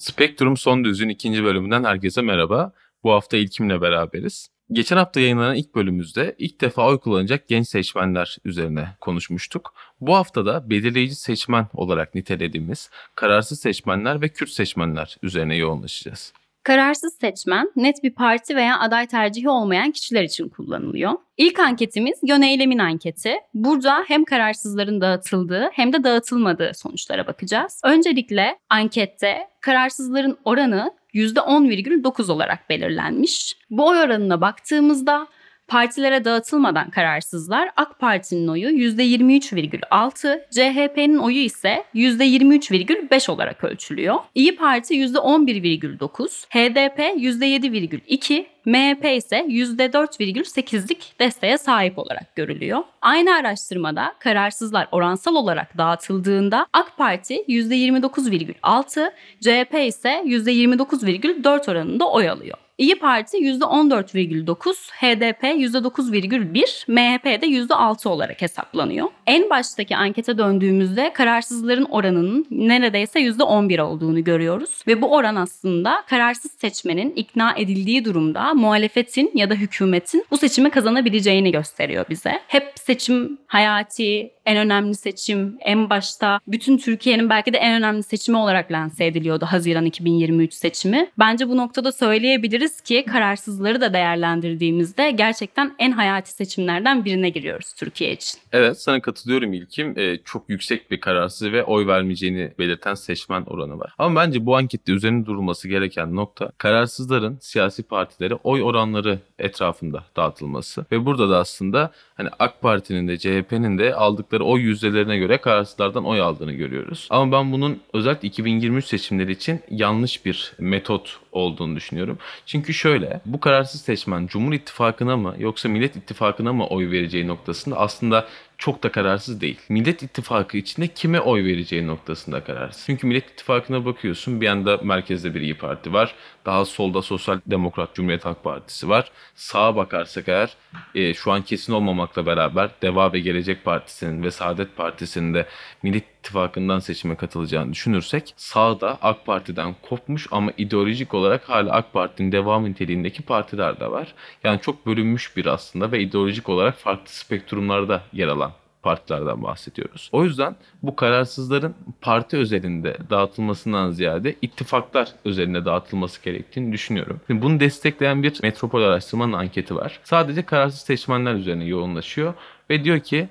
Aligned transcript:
Spektrum 0.00 0.56
Son 0.56 0.84
Düz'ün 0.84 1.08
ikinci 1.08 1.44
bölümünden 1.44 1.84
herkese 1.84 2.22
merhaba. 2.22 2.72
Bu 3.04 3.12
hafta 3.12 3.36
İlkim'le 3.36 3.80
beraberiz. 3.80 4.48
Geçen 4.72 4.96
hafta 4.96 5.20
yayınlanan 5.20 5.56
ilk 5.56 5.74
bölümümüzde 5.74 6.34
ilk 6.38 6.60
defa 6.60 6.86
oy 6.86 6.98
kullanacak 6.98 7.48
genç 7.48 7.68
seçmenler 7.68 8.36
üzerine 8.44 8.96
konuşmuştuk. 9.00 9.74
Bu 10.00 10.16
hafta 10.16 10.46
da 10.46 10.70
belirleyici 10.70 11.14
seçmen 11.14 11.68
olarak 11.74 12.14
nitelediğimiz 12.14 12.90
kararsız 13.14 13.60
seçmenler 13.60 14.20
ve 14.20 14.28
Kürt 14.28 14.50
seçmenler 14.50 15.16
üzerine 15.22 15.56
yoğunlaşacağız. 15.56 16.32
Kararsız 16.70 17.14
seçmen 17.20 17.70
net 17.76 18.02
bir 18.02 18.14
parti 18.14 18.56
veya 18.56 18.80
aday 18.80 19.06
tercihi 19.06 19.48
olmayan 19.48 19.90
kişiler 19.90 20.22
için 20.22 20.48
kullanılıyor. 20.48 21.12
İlk 21.36 21.58
anketimiz 21.58 22.18
Yöneylemin 22.22 22.78
anketi. 22.78 23.34
Burada 23.54 24.04
hem 24.08 24.24
kararsızların 24.24 25.00
dağıtıldığı 25.00 25.70
hem 25.72 25.92
de 25.92 26.04
dağıtılmadığı 26.04 26.72
sonuçlara 26.74 27.26
bakacağız. 27.26 27.80
Öncelikle 27.84 28.58
ankette 28.68 29.48
kararsızların 29.60 30.38
oranı 30.44 30.92
%10,9 31.14 32.32
olarak 32.32 32.70
belirlenmiş. 32.70 33.56
Bu 33.70 33.86
oy 33.86 33.98
oranına 33.98 34.40
baktığımızda 34.40 35.26
Partilere 35.70 36.24
dağıtılmadan 36.24 36.90
kararsızlar 36.90 37.70
AK 37.76 37.98
Parti'nin 37.98 38.48
oyu 38.48 38.68
%23,6, 38.70 40.40
CHP'nin 40.50 41.18
oyu 41.18 41.38
ise 41.38 41.84
%23,5 41.94 43.30
olarak 43.30 43.64
ölçülüyor. 43.64 44.16
İyi 44.34 44.56
Parti 44.56 44.94
%11,9, 44.94 46.46
HDP 46.48 46.98
%7,2, 46.98 48.46
MHP 48.64 49.04
ise 49.16 49.36
%4,8'lik 49.48 51.14
desteğe 51.20 51.58
sahip 51.58 51.98
olarak 51.98 52.36
görülüyor. 52.36 52.82
Aynı 53.02 53.34
araştırmada 53.34 54.14
kararsızlar 54.18 54.88
oransal 54.92 55.34
olarak 55.34 55.78
dağıtıldığında 55.78 56.66
AK 56.72 56.96
Parti 56.96 57.34
%29,6, 57.48 59.10
CHP 59.40 59.74
ise 59.74 60.22
%29,4 60.26 61.70
oranında 61.70 62.10
oy 62.10 62.28
alıyor. 62.28 62.58
İyi 62.80 62.98
Parti 62.98 63.36
%14,9, 63.36 64.90
HDP 64.90 65.44
%9,1, 65.44 66.84
MHP 66.88 67.42
de 67.42 67.46
%6 67.46 68.08
olarak 68.08 68.42
hesaplanıyor. 68.42 69.08
En 69.26 69.50
baştaki 69.50 69.96
ankete 69.96 70.38
döndüğümüzde 70.38 71.12
kararsızların 71.12 71.84
oranının 71.84 72.46
neredeyse 72.50 73.20
%11 73.20 73.80
olduğunu 73.80 74.24
görüyoruz. 74.24 74.82
Ve 74.86 75.02
bu 75.02 75.14
oran 75.14 75.36
aslında 75.36 76.04
kararsız 76.08 76.52
seçmenin 76.52 77.10
ikna 77.10 77.54
edildiği 77.56 78.04
durumda 78.04 78.54
muhalefetin 78.54 79.30
ya 79.34 79.50
da 79.50 79.54
hükümetin 79.54 80.24
bu 80.30 80.36
seçimi 80.36 80.70
kazanabileceğini 80.70 81.52
gösteriyor 81.52 82.04
bize. 82.10 82.40
Hep 82.48 82.72
seçim 82.74 83.38
hayati, 83.46 84.30
en 84.50 84.56
önemli 84.56 84.94
seçim, 84.94 85.56
en 85.60 85.90
başta 85.90 86.40
bütün 86.48 86.78
Türkiye'nin 86.78 87.30
belki 87.30 87.52
de 87.52 87.58
en 87.58 87.74
önemli 87.74 88.02
seçimi 88.02 88.38
olarak 88.38 88.72
lanse 88.72 89.06
ediliyordu 89.06 89.46
Haziran 89.48 89.84
2023 89.84 90.54
seçimi. 90.54 91.10
Bence 91.18 91.48
bu 91.48 91.56
noktada 91.56 91.92
söyleyebiliriz 91.92 92.80
ki 92.80 93.04
kararsızları 93.04 93.80
da 93.80 93.92
değerlendirdiğimizde 93.92 95.10
gerçekten 95.10 95.74
en 95.78 95.92
hayati 95.92 96.30
seçimlerden 96.30 97.04
birine 97.04 97.28
giriyoruz 97.28 97.72
Türkiye 97.72 98.12
için. 98.12 98.40
Evet 98.52 98.80
sana 98.80 99.00
katılıyorum 99.00 99.52
İlkim. 99.52 99.98
Ee, 99.98 100.18
çok 100.24 100.48
yüksek 100.48 100.90
bir 100.90 101.00
kararsız 101.00 101.52
ve 101.52 101.64
oy 101.64 101.86
vermeyeceğini 101.86 102.52
belirten 102.58 102.94
seçmen 102.94 103.42
oranı 103.42 103.78
var. 103.78 103.92
Ama 103.98 104.20
bence 104.20 104.46
bu 104.46 104.56
ankette 104.56 104.92
üzerine 104.92 105.26
durulması 105.26 105.68
gereken 105.68 106.16
nokta 106.16 106.52
kararsızların 106.58 107.38
siyasi 107.40 107.82
partilere 107.82 108.34
oy 108.34 108.62
oranları 108.62 109.18
etrafında 109.38 110.04
dağıtılması. 110.16 110.86
Ve 110.92 111.06
burada 111.06 111.30
da 111.30 111.38
aslında 111.38 111.90
hani 112.14 112.28
AK 112.38 112.60
Parti'nin 112.60 113.08
de 113.08 113.18
CHP'nin 113.18 113.78
de 113.78 113.94
aldıkları 113.94 114.39
oy 114.42 114.60
yüzdelerine 114.60 115.18
göre 115.18 115.38
kararsızlardan 115.38 116.04
oy 116.04 116.20
aldığını 116.20 116.52
görüyoruz. 116.52 117.06
Ama 117.10 117.32
ben 117.32 117.52
bunun 117.52 117.80
özellikle 117.92 118.28
2023 118.28 118.84
seçimleri 118.84 119.32
için 119.32 119.60
yanlış 119.70 120.24
bir 120.24 120.52
metot 120.58 121.18
olduğunu 121.32 121.76
düşünüyorum. 121.76 122.18
Çünkü 122.46 122.74
şöyle 122.74 123.20
bu 123.26 123.40
kararsız 123.40 123.80
seçmen 123.80 124.26
Cumhur 124.26 124.52
İttifakı'na 124.52 125.16
mı 125.16 125.34
yoksa 125.38 125.68
Millet 125.68 125.96
İttifakı'na 125.96 126.52
mı 126.52 126.66
oy 126.66 126.90
vereceği 126.90 127.26
noktasında 127.26 127.78
aslında 127.78 128.26
çok 128.60 128.82
da 128.82 128.92
kararsız 128.92 129.40
değil. 129.40 129.60
Millet 129.68 130.02
İttifakı 130.02 130.56
içinde 130.56 130.88
kime 130.88 131.20
oy 131.20 131.44
vereceği 131.44 131.86
noktasında 131.86 132.44
kararsız. 132.44 132.82
Çünkü 132.86 133.06
Millet 133.06 133.30
İttifakı'na 133.30 133.84
bakıyorsun 133.84 134.40
bir 134.40 134.46
yanda 134.46 134.76
merkezde 134.82 135.34
bir 135.34 135.40
İyi 135.40 135.58
Parti 135.58 135.92
var. 135.92 136.14
Daha 136.46 136.64
solda 136.64 137.02
Sosyal 137.02 137.40
Demokrat 137.46 137.94
Cumhuriyet 137.94 138.24
Halk 138.24 138.44
Partisi 138.44 138.88
var. 138.88 139.10
Sağa 139.34 139.76
bakarsak 139.76 140.28
eğer 140.28 140.56
e, 140.94 141.14
şu 141.14 141.32
an 141.32 141.42
kesin 141.42 141.72
olmamakla 141.72 142.26
beraber 142.26 142.70
Deva 142.82 143.12
ve 143.12 143.20
Gelecek 143.20 143.64
Partisi'nin 143.64 144.22
ve 144.22 144.30
Saadet 144.30 144.76
Partisi'nin 144.76 145.34
de 145.34 145.46
Millet 145.82 146.04
İttifakı'ndan 146.20 146.78
seçime 146.78 147.16
katılacağını 147.16 147.72
düşünürsek 147.72 148.34
sağda 148.36 148.98
AK 149.02 149.26
Parti'den 149.26 149.74
kopmuş 149.82 150.28
ama 150.30 150.52
ideolojik 150.58 151.14
olarak 151.14 151.48
hala 151.48 151.72
AK 151.72 151.92
Parti'nin 151.92 152.32
devam 152.32 152.64
niteliğindeki 152.64 153.22
partiler 153.22 153.80
de 153.80 153.90
var. 153.90 154.14
Yani 154.44 154.60
çok 154.60 154.86
bölünmüş 154.86 155.36
bir 155.36 155.46
aslında 155.46 155.92
ve 155.92 156.00
ideolojik 156.00 156.48
olarak 156.48 156.76
farklı 156.76 157.12
spektrumlarda 157.12 158.02
yer 158.12 158.28
alan 158.28 158.52
partilerden 158.82 159.42
bahsediyoruz. 159.42 160.10
O 160.12 160.24
yüzden 160.24 160.56
bu 160.82 160.96
kararsızların 160.96 161.74
parti 162.00 162.36
özelinde 162.36 162.96
dağıtılmasından 163.10 163.90
ziyade 163.90 164.36
ittifaklar 164.42 165.08
özelinde 165.24 165.64
dağıtılması 165.64 166.22
gerektiğini 166.22 166.72
düşünüyorum. 166.72 167.20
Şimdi 167.26 167.42
bunu 167.42 167.60
destekleyen 167.60 168.22
bir 168.22 168.42
metropol 168.42 168.82
araştırmanın 168.82 169.32
anketi 169.32 169.76
var. 169.76 170.00
Sadece 170.04 170.42
kararsız 170.42 170.80
seçmenler 170.80 171.34
üzerine 171.34 171.64
yoğunlaşıyor 171.64 172.34
ve 172.70 172.84
diyor 172.84 173.00
ki 173.00 173.28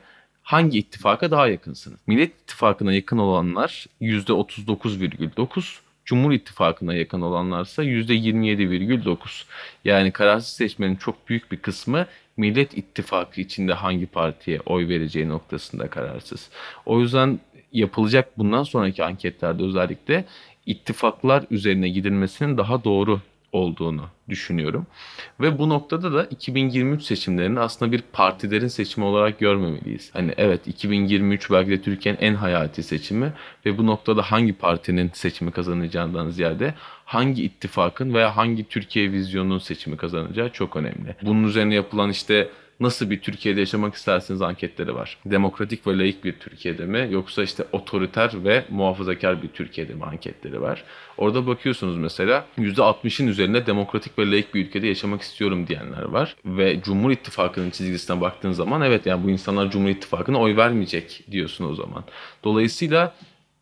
hangi 0.49 0.79
ittifaka 0.79 1.31
daha 1.31 1.47
yakınsınız? 1.47 1.99
Millet 2.07 2.41
İttifakı'na 2.41 2.93
yakın 2.93 3.17
olanlar 3.17 3.85
%39,9, 4.01 5.79
Cumhur 6.05 6.31
İttifakı'na 6.31 6.93
yakın 6.93 7.21
olanlarsa 7.21 7.83
%27,9. 7.83 9.45
Yani 9.85 10.11
kararsız 10.11 10.53
seçmenin 10.53 10.95
çok 10.95 11.29
büyük 11.29 11.51
bir 11.51 11.57
kısmı 11.57 12.05
Millet 12.37 12.77
İttifakı 12.77 13.41
içinde 13.41 13.73
hangi 13.73 14.05
partiye 14.05 14.59
oy 14.65 14.87
vereceği 14.87 15.29
noktasında 15.29 15.89
kararsız. 15.89 16.49
O 16.85 16.99
yüzden 16.99 17.39
yapılacak 17.73 18.37
bundan 18.37 18.63
sonraki 18.63 19.03
anketlerde 19.03 19.63
özellikle 19.63 20.25
ittifaklar 20.65 21.45
üzerine 21.51 21.89
gidilmesinin 21.89 22.57
daha 22.57 22.83
doğru 22.83 23.21
olduğunu 23.51 24.05
düşünüyorum. 24.29 24.87
Ve 25.41 25.59
bu 25.59 25.69
noktada 25.69 26.13
da 26.13 26.25
2023 26.25 27.03
seçimlerini 27.03 27.59
aslında 27.59 27.91
bir 27.91 28.01
partilerin 28.01 28.67
seçimi 28.67 29.05
olarak 29.05 29.39
görmemeliyiz. 29.39 30.09
Hani 30.13 30.33
evet 30.37 30.67
2023 30.67 31.51
belki 31.51 31.71
de 31.71 31.81
Türkiye'nin 31.81 32.19
en 32.21 32.33
hayati 32.33 32.83
seçimi 32.83 33.33
ve 33.65 33.77
bu 33.77 33.87
noktada 33.87 34.21
hangi 34.21 34.53
partinin 34.53 35.11
seçimi 35.13 35.51
kazanacağından 35.51 36.29
ziyade 36.29 36.73
hangi 37.05 37.43
ittifakın 37.43 38.13
veya 38.13 38.37
hangi 38.37 38.69
Türkiye 38.69 39.11
vizyonunun 39.11 39.59
seçimi 39.59 39.97
kazanacağı 39.97 40.49
çok 40.49 40.75
önemli. 40.75 41.15
Bunun 41.21 41.43
üzerine 41.43 41.75
yapılan 41.75 42.09
işte 42.09 42.49
nasıl 42.79 43.09
bir 43.09 43.19
Türkiye'de 43.19 43.59
yaşamak 43.59 43.95
isterseniz 43.95 44.41
anketleri 44.41 44.95
var. 44.95 45.17
Demokratik 45.25 45.87
ve 45.87 45.97
laik 45.97 46.23
bir 46.23 46.33
Türkiye'de 46.33 46.85
mi 46.85 47.07
yoksa 47.11 47.43
işte 47.43 47.65
otoriter 47.71 48.43
ve 48.43 48.65
muhafazakar 48.69 49.43
bir 49.43 49.47
Türkiye'de 49.47 49.93
mi 49.93 50.03
anketleri 50.03 50.61
var. 50.61 50.83
Orada 51.17 51.47
bakıyorsunuz 51.47 51.97
mesela 51.97 52.45
%60'ın 52.57 53.27
üzerinde 53.27 53.65
demokratik 53.65 54.19
ve 54.19 54.31
laik 54.31 54.53
bir 54.53 54.65
ülkede 54.65 54.87
yaşamak 54.87 55.21
istiyorum 55.21 55.67
diyenler 55.67 56.03
var. 56.03 56.35
Ve 56.45 56.81
Cumhur 56.81 57.11
İttifakı'nın 57.11 57.69
çizgisine 57.69 58.21
baktığın 58.21 58.51
zaman 58.51 58.81
evet 58.81 59.05
yani 59.05 59.23
bu 59.23 59.29
insanlar 59.29 59.71
Cumhur 59.71 59.89
İttifakı'na 59.89 60.37
oy 60.37 60.55
vermeyecek 60.57 61.23
diyorsun 61.31 61.65
o 61.71 61.75
zaman. 61.75 62.03
Dolayısıyla 62.43 63.15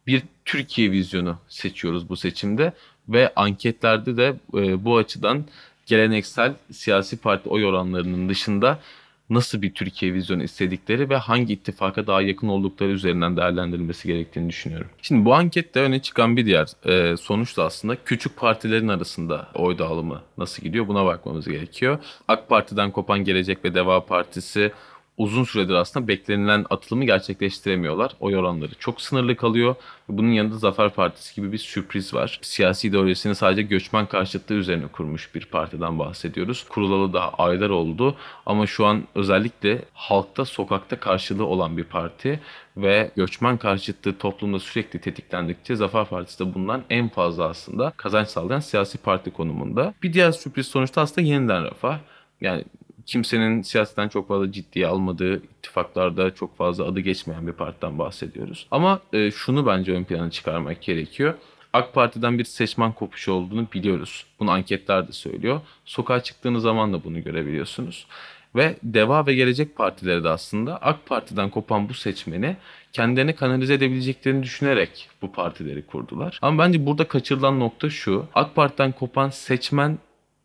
bir 0.07 0.23
Türkiye 0.45 0.91
vizyonu 0.91 1.37
seçiyoruz 1.47 2.09
bu 2.09 2.15
seçimde 2.15 2.73
ve 3.09 3.33
anketlerde 3.35 4.17
de 4.17 4.35
e, 4.53 4.85
bu 4.85 4.97
açıdan 4.97 5.45
geleneksel 5.85 6.53
siyasi 6.71 7.17
parti 7.17 7.49
oy 7.49 7.65
oranlarının 7.65 8.29
dışında 8.29 8.79
nasıl 9.29 9.61
bir 9.61 9.73
Türkiye 9.73 10.13
vizyonu 10.13 10.43
istedikleri 10.43 11.09
ve 11.09 11.17
hangi 11.17 11.53
ittifaka 11.53 12.07
daha 12.07 12.21
yakın 12.21 12.47
oldukları 12.47 12.89
üzerinden 12.89 13.37
değerlendirilmesi 13.37 14.07
gerektiğini 14.07 14.49
düşünüyorum. 14.49 14.87
Şimdi 15.01 15.25
bu 15.25 15.33
ankette 15.35 15.79
öne 15.79 16.01
çıkan 16.01 16.37
bir 16.37 16.45
diğer 16.45 16.67
e, 16.85 17.17
sonuç 17.17 17.57
da 17.57 17.63
aslında 17.63 17.97
küçük 18.05 18.37
partilerin 18.37 18.87
arasında 18.87 19.47
oy 19.53 19.77
dağılımı 19.77 20.21
nasıl 20.37 20.63
gidiyor 20.63 20.87
buna 20.87 21.05
bakmamız 21.05 21.47
gerekiyor. 21.47 21.99
AK 22.27 22.49
Parti'den 22.49 22.91
kopan 22.91 23.23
Gelecek 23.23 23.65
ve 23.65 23.73
Deva 23.73 24.05
Partisi 24.05 24.71
uzun 25.17 25.43
süredir 25.43 25.73
aslında 25.73 26.07
beklenilen 26.07 26.65
atılımı 26.69 27.05
gerçekleştiremiyorlar. 27.05 28.11
Oy 28.19 28.37
oranları 28.37 28.71
çok 28.79 29.01
sınırlı 29.01 29.35
kalıyor. 29.35 29.75
Bunun 30.09 30.31
yanında 30.31 30.57
Zafer 30.57 30.89
Partisi 30.89 31.35
gibi 31.35 31.51
bir 31.51 31.57
sürpriz 31.57 32.13
var. 32.13 32.39
Siyasi 32.41 32.87
ideolojisini 32.87 33.35
sadece 33.35 33.61
göçmen 33.61 34.05
karşıtlığı 34.05 34.55
üzerine 34.55 34.87
kurmuş 34.87 35.35
bir 35.35 35.45
partiden 35.45 35.99
bahsediyoruz. 35.99 36.65
Kurulalı 36.69 37.13
daha 37.13 37.29
aylar 37.29 37.69
oldu 37.69 38.15
ama 38.45 38.67
şu 38.67 38.85
an 38.85 39.03
özellikle 39.15 39.81
halkta, 39.93 40.45
sokakta 40.45 40.99
karşılığı 40.99 41.45
olan 41.45 41.77
bir 41.77 41.83
parti 41.83 42.39
ve 42.77 43.11
göçmen 43.15 43.57
karşıtlığı 43.57 44.17
toplumda 44.17 44.59
sürekli 44.59 45.01
tetiklendikçe 45.01 45.75
Zafer 45.75 46.05
Partisi 46.05 46.39
de 46.39 46.53
bundan 46.53 46.83
en 46.89 47.09
fazla 47.09 47.49
aslında 47.49 47.93
kazanç 47.97 48.27
sağlayan 48.27 48.59
siyasi 48.59 48.97
parti 48.97 49.31
konumunda. 49.31 49.93
Bir 50.03 50.13
diğer 50.13 50.31
sürpriz 50.31 50.67
sonuçta 50.67 51.01
aslında 51.01 51.27
yeniden 51.27 51.63
refah. 51.63 51.99
Yani 52.41 52.63
kimsenin 53.07 53.61
siyasetten 53.61 54.07
çok 54.07 54.27
fazla 54.27 54.51
ciddiye 54.51 54.87
almadığı 54.87 55.43
ittifaklarda 55.43 56.35
çok 56.35 56.57
fazla 56.57 56.85
adı 56.85 56.99
geçmeyen 56.99 57.47
bir 57.47 57.51
partiden 57.51 57.99
bahsediyoruz. 57.99 58.67
Ama 58.71 58.99
e, 59.13 59.31
şunu 59.31 59.65
bence 59.65 59.93
ön 59.93 60.03
plana 60.03 60.31
çıkarmak 60.31 60.81
gerekiyor. 60.81 61.33
AK 61.73 61.93
Parti'den 61.93 62.39
bir 62.39 62.43
seçmen 62.43 62.91
kopuşu 62.91 63.31
olduğunu 63.31 63.67
biliyoruz. 63.73 64.25
Bunu 64.39 64.51
anketler 64.51 65.07
de 65.07 65.11
söylüyor. 65.11 65.61
Sokağa 65.85 66.23
çıktığınız 66.23 66.63
zaman 66.63 66.93
da 66.93 67.03
bunu 67.03 67.23
görebiliyorsunuz. 67.23 68.07
Ve 68.55 68.75
Deva 68.83 69.25
ve 69.25 69.35
Gelecek 69.35 69.75
Partileri 69.75 70.23
de 70.23 70.29
aslında 70.29 70.77
AK 70.77 71.05
Parti'den 71.05 71.49
kopan 71.49 71.89
bu 71.89 71.93
seçmeni 71.93 72.57
kendilerine 72.93 73.35
kanalize 73.35 73.73
edebileceklerini 73.73 74.43
düşünerek 74.43 75.09
bu 75.21 75.31
partileri 75.31 75.85
kurdular. 75.85 76.39
Ama 76.41 76.63
bence 76.63 76.85
burada 76.85 77.07
kaçırılan 77.07 77.59
nokta 77.59 77.89
şu. 77.89 78.25
AK 78.33 78.55
Parti'den 78.55 78.91
kopan 78.91 79.29
seçmen 79.29 79.97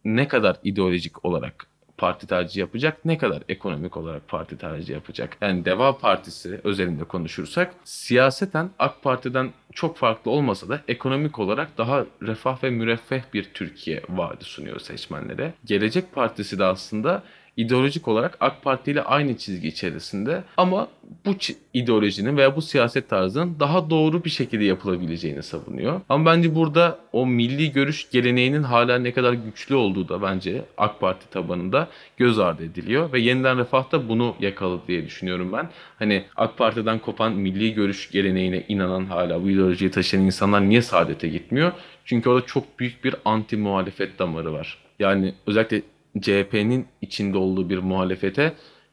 ne 0.05 0.29
kadar 0.29 0.57
ideolojik 0.65 1.25
olarak 1.25 1.72
parti 2.03 2.27
tercihi 2.27 2.61
yapacak, 2.61 3.05
ne 3.05 3.19
kadar 3.19 3.43
ekonomik 3.49 3.97
olarak 3.97 4.29
parti 4.29 4.59
tercihi 4.59 4.93
yapacak. 4.93 5.37
Yani 5.41 5.65
Deva 5.65 5.99
Partisi 5.99 6.61
özelinde 6.65 7.05
konuşursak 7.05 7.75
siyaseten 7.85 8.71
AK 8.79 9.03
Parti'den 9.03 9.51
çok 9.73 9.97
farklı 9.97 10.31
olmasa 10.31 10.69
da 10.69 10.81
ekonomik 10.89 11.39
olarak 11.39 11.79
daha 11.79 12.05
refah 12.23 12.65
ve 12.65 12.71
müreffeh 12.71 13.23
bir 13.35 13.45
Türkiye 13.55 14.03
vaadi 14.09 14.45
sunuyor 14.45 14.81
seçmenlere. 14.81 15.55
Gelecek 15.65 16.13
Partisi 16.13 16.59
de 16.59 16.65
aslında 16.65 17.23
ideolojik 17.57 18.09
olarak 18.09 18.37
AK 18.41 18.63
Parti 18.63 18.91
ile 18.91 19.03
aynı 19.03 19.37
çizgi 19.37 19.69
içerisinde 19.69 20.45
ama 20.57 20.89
bu 21.27 21.31
ideolojinin 21.75 22.37
veya 22.37 22.57
bu 22.57 22.63
siyaset 22.63 23.09
tarzının 23.09 23.57
daha 23.61 23.91
doğru 23.91 24.25
bir 24.25 24.31
şekilde 24.31 24.65
yapılabileceğini 24.65 25.43
savunuyor. 25.43 26.01
Ama 26.09 26.27
bence 26.27 26.55
burada 26.55 26.99
o 27.13 27.27
milli 27.27 27.73
görüş 27.73 28.11
geleneğinin 28.11 28.63
hala 28.63 28.99
ne 28.99 29.13
kadar 29.13 29.33
güçlü 29.33 29.75
olduğu 29.75 30.09
da 30.09 30.23
bence 30.23 30.65
AK 30.77 31.01
Parti 31.01 31.31
tabanında 31.31 31.89
göz 32.17 32.39
ardı 32.39 32.65
ediliyor 32.65 33.13
ve 33.13 33.21
yeniden 33.21 33.59
refah 33.59 33.93
da 33.93 34.09
bunu 34.09 34.35
yakaladı 34.41 34.83
diye 34.89 35.07
düşünüyorum 35.07 35.53
ben. 35.53 35.69
Hani 35.99 36.25
AK 36.37 36.59
Parti'den 36.59 36.99
kopan 36.99 37.33
milli 37.33 37.75
görüş 37.75 38.11
geleneğine 38.11 38.65
inanan 38.69 39.05
hala 39.05 39.43
bu 39.43 39.51
ideolojiyi 39.51 39.91
taşıyan 39.91 40.25
insanlar 40.25 40.69
niye 40.69 40.83
saadete 40.83 41.29
gitmiyor? 41.29 41.73
Çünkü 42.05 42.31
orada 42.31 42.47
çok 42.47 42.79
büyük 42.79 43.05
bir 43.05 43.15
anti 43.25 43.57
muhalefet 43.57 44.19
damarı 44.19 44.53
var. 44.53 44.79
Yani 44.99 45.35
özellikle 45.47 45.83
CHP'nin 46.21 46.87
içinde 47.01 47.39
olduğu 47.39 47.71
bir 47.71 47.79
muhalefete 47.79 48.53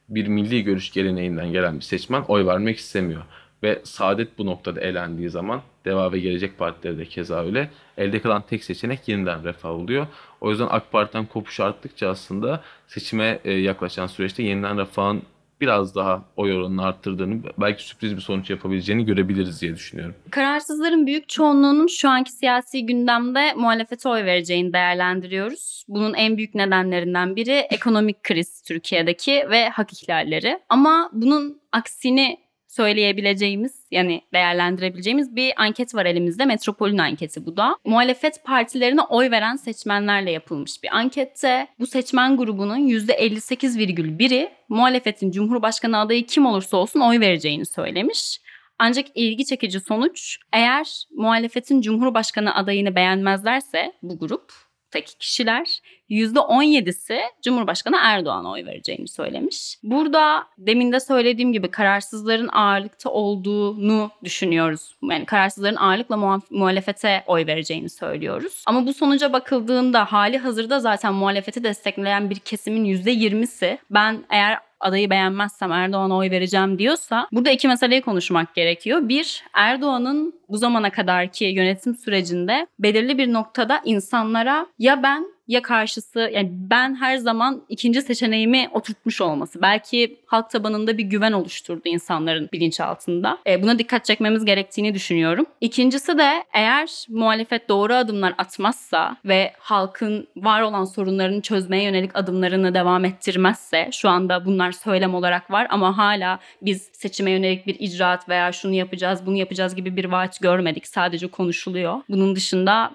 bir 0.10 0.27
milli 0.27 0.63
görüş 0.63 0.92
geleneğinden 0.92 1.51
gelen 1.51 1.75
bir 1.75 1.81
seçmen 1.81 2.21
oy 2.27 2.45
vermek 2.45 2.77
istemiyor. 2.77 3.21
Ve 3.63 3.81
Saadet 3.83 4.38
bu 4.38 4.45
noktada 4.45 4.81
elendiği 4.81 5.30
zaman 5.30 5.62
Deva 5.86 6.12
ve 6.12 6.19
Gelecek 6.19 6.57
Partileri 6.57 6.98
de 6.98 7.06
keza 7.06 7.45
öyle. 7.45 7.69
Elde 7.98 8.21
kalan 8.21 8.42
tek 8.42 8.63
seçenek 8.63 9.07
yeniden 9.07 9.44
refah 9.44 9.69
oluyor. 9.69 10.07
O 10.42 10.50
yüzden 10.50 10.68
AK 10.69 10.92
Parti'den 10.92 11.25
kopuş 11.25 11.60
arttıkça 11.60 12.10
aslında 12.10 12.63
seçime 12.88 13.39
e, 13.45 13.51
yaklaşan 13.51 14.07
süreçte 14.07 14.44
yeniden 14.44 14.77
refahın 14.77 15.22
biraz 15.62 15.96
daha 15.96 16.24
oy 16.38 16.54
oranını 16.54 16.86
arttırdığını 16.86 17.42
belki 17.58 17.84
sürpriz 17.84 18.16
bir 18.16 18.22
sonuç 18.22 18.50
yapabileceğini 18.50 19.06
görebiliriz 19.06 19.62
diye 19.62 19.76
düşünüyorum. 19.76 20.16
Kararsızların 20.32 21.08
büyük 21.08 21.30
çoğunluğunun 21.30 21.88
şu 21.88 22.10
anki 22.10 22.32
siyasi 22.32 22.86
gündemde 22.86 23.54
muhalefete 23.54 24.10
oy 24.10 24.26
vereceğini 24.26 24.74
değerlendiriyoruz. 24.74 25.86
Bunun 25.88 26.14
en 26.14 26.38
büyük 26.38 26.56
nedenlerinden 26.56 27.36
biri 27.36 27.52
ekonomik 27.52 28.24
kriz 28.24 28.62
Türkiye'deki 28.62 29.46
ve 29.50 29.70
hak 29.70 30.04
ihlalleri. 30.04 30.60
Ama 30.70 31.10
bunun 31.14 31.62
aksini 31.72 32.49
söyleyebileceğimiz 32.69 33.88
yani 33.92 34.21
değerlendirebileceğimiz 34.33 35.36
bir 35.36 35.54
anket 35.57 35.95
var 35.95 36.06
elimizde. 36.06 36.45
Metropol'ün 36.45 36.98
anketi 36.98 37.45
bu 37.45 37.57
da. 37.57 37.75
Muhalefet 37.86 38.44
partilerine 38.44 39.01
oy 39.01 39.31
veren 39.31 39.56
seçmenlerle 39.56 40.31
yapılmış 40.31 40.83
bir 40.83 40.95
ankette 40.95 41.68
bu 41.80 41.88
seçmen 41.88 42.38
grubunun 42.38 42.88
%58,1'i 42.88 44.50
muhalefetin 44.69 45.31
Cumhurbaşkanı 45.31 46.00
adayı 46.00 46.25
kim 46.25 46.45
olursa 46.45 46.77
olsun 46.77 47.00
oy 47.00 47.19
vereceğini 47.19 47.66
söylemiş. 47.66 48.42
Ancak 48.80 49.06
ilgi 49.15 49.45
çekici 49.45 49.80
sonuç 49.80 50.38
eğer 50.54 51.04
muhalefetin 51.12 51.81
Cumhurbaşkanı 51.81 52.56
adayını 52.56 52.95
beğenmezlerse 52.95 53.94
bu 54.01 54.19
grup 54.19 54.69
tek 54.91 55.07
kişiler 55.19 55.80
%17'si 56.09 57.19
Cumhurbaşkanı 57.44 57.97
Erdoğan'a 58.03 58.51
oy 58.51 58.65
vereceğini 58.65 59.07
söylemiş. 59.07 59.77
Burada 59.83 60.44
demin 60.57 60.91
de 60.91 61.00
söylediğim 61.00 61.53
gibi 61.53 61.71
kararsızların 61.71 62.47
ağırlıkta 62.47 63.09
olduğunu 63.09 64.12
düşünüyoruz. 64.24 64.95
Yani 65.03 65.25
kararsızların 65.25 65.75
ağırlıkla 65.75 66.15
muhaf- 66.15 66.50
muhalefete 66.50 67.24
oy 67.27 67.45
vereceğini 67.45 67.89
söylüyoruz. 67.89 68.63
Ama 68.68 68.86
bu 68.86 68.94
sonuca 68.94 69.33
bakıldığında 69.33 70.06
hali 70.06 70.38
hazırda 70.38 70.80
zaten 70.80 71.13
muhalefeti 71.13 71.63
destekleyen 71.63 72.30
bir 72.30 72.39
kesimin 72.39 72.86
%20'si 72.86 73.77
ben 73.89 74.24
eğer 74.30 74.69
adayı 74.80 75.10
beğenmezsem 75.10 75.72
Erdoğan'a 75.72 76.18
oy 76.18 76.31
vereceğim 76.31 76.80
diyorsa 76.80 77.28
burada 77.31 77.50
iki 77.50 77.68
meseleyi 77.68 78.02
konuşmak 78.02 78.56
gerekiyor. 78.56 79.10
Bir, 79.10 79.44
Erdoğan'ın 79.54 80.34
bu 80.50 80.58
zamana 80.58 80.90
kadarki 80.90 81.46
yönetim 81.46 81.96
sürecinde 81.96 82.68
belirli 82.80 83.18
bir 83.18 83.34
noktada 83.34 83.81
insanlara 83.86 84.68
ya 84.80 85.04
ben 85.04 85.26
ya 85.50 85.62
karşısı 85.62 86.19
yani 86.34 86.50
ben 86.51 86.96
her 86.96 87.18
zaman 87.18 87.62
ikinci 87.69 88.01
seçeneğimi 88.01 88.69
oturtmuş 88.74 89.22
olması. 89.22 89.62
Belki 89.62 90.19
halk 90.25 90.50
tabanında 90.50 90.98
bir 90.98 91.04
güven 91.04 91.31
oluşturdu 91.31 91.81
insanların 91.86 92.50
bilinçaltında. 92.54 93.38
E, 93.48 93.63
buna 93.63 93.80
dikkat 93.80 94.06
çekmemiz 94.06 94.46
gerektiğini 94.46 94.94
düşünüyorum. 94.94 95.46
İkincisi 95.62 96.18
de 96.18 96.44
eğer 96.54 97.06
muhalefet 97.10 97.69
doğru 97.69 97.94
adımlar 97.94 98.34
atmazsa 98.38 99.18
ve 99.25 99.54
halkın 99.60 100.28
var 100.38 100.62
olan 100.62 100.86
sorunlarını 100.86 101.42
çözmeye 101.42 101.84
yönelik 101.84 102.16
adımlarını 102.16 102.74
devam 102.74 103.06
ettirmezse 103.06 103.90
şu 103.92 104.10
anda 104.10 104.46
bunlar 104.46 104.72
söylem 104.72 105.16
olarak 105.16 105.51
var 105.51 105.68
ama 105.69 105.98
hala 105.98 106.40
biz 106.62 106.90
seçime 106.94 107.31
yönelik 107.31 107.68
bir 107.68 107.75
icraat 107.80 108.30
veya 108.30 108.51
şunu 108.51 108.74
yapacağız 108.74 109.25
bunu 109.25 109.38
yapacağız 109.38 109.75
gibi 109.75 109.96
bir 109.96 110.06
vaat 110.06 110.42
görmedik. 110.42 110.88
Sadece 110.88 111.28
konuşuluyor. 111.28 112.01
Bunun 112.10 112.36
dışında 112.36 112.91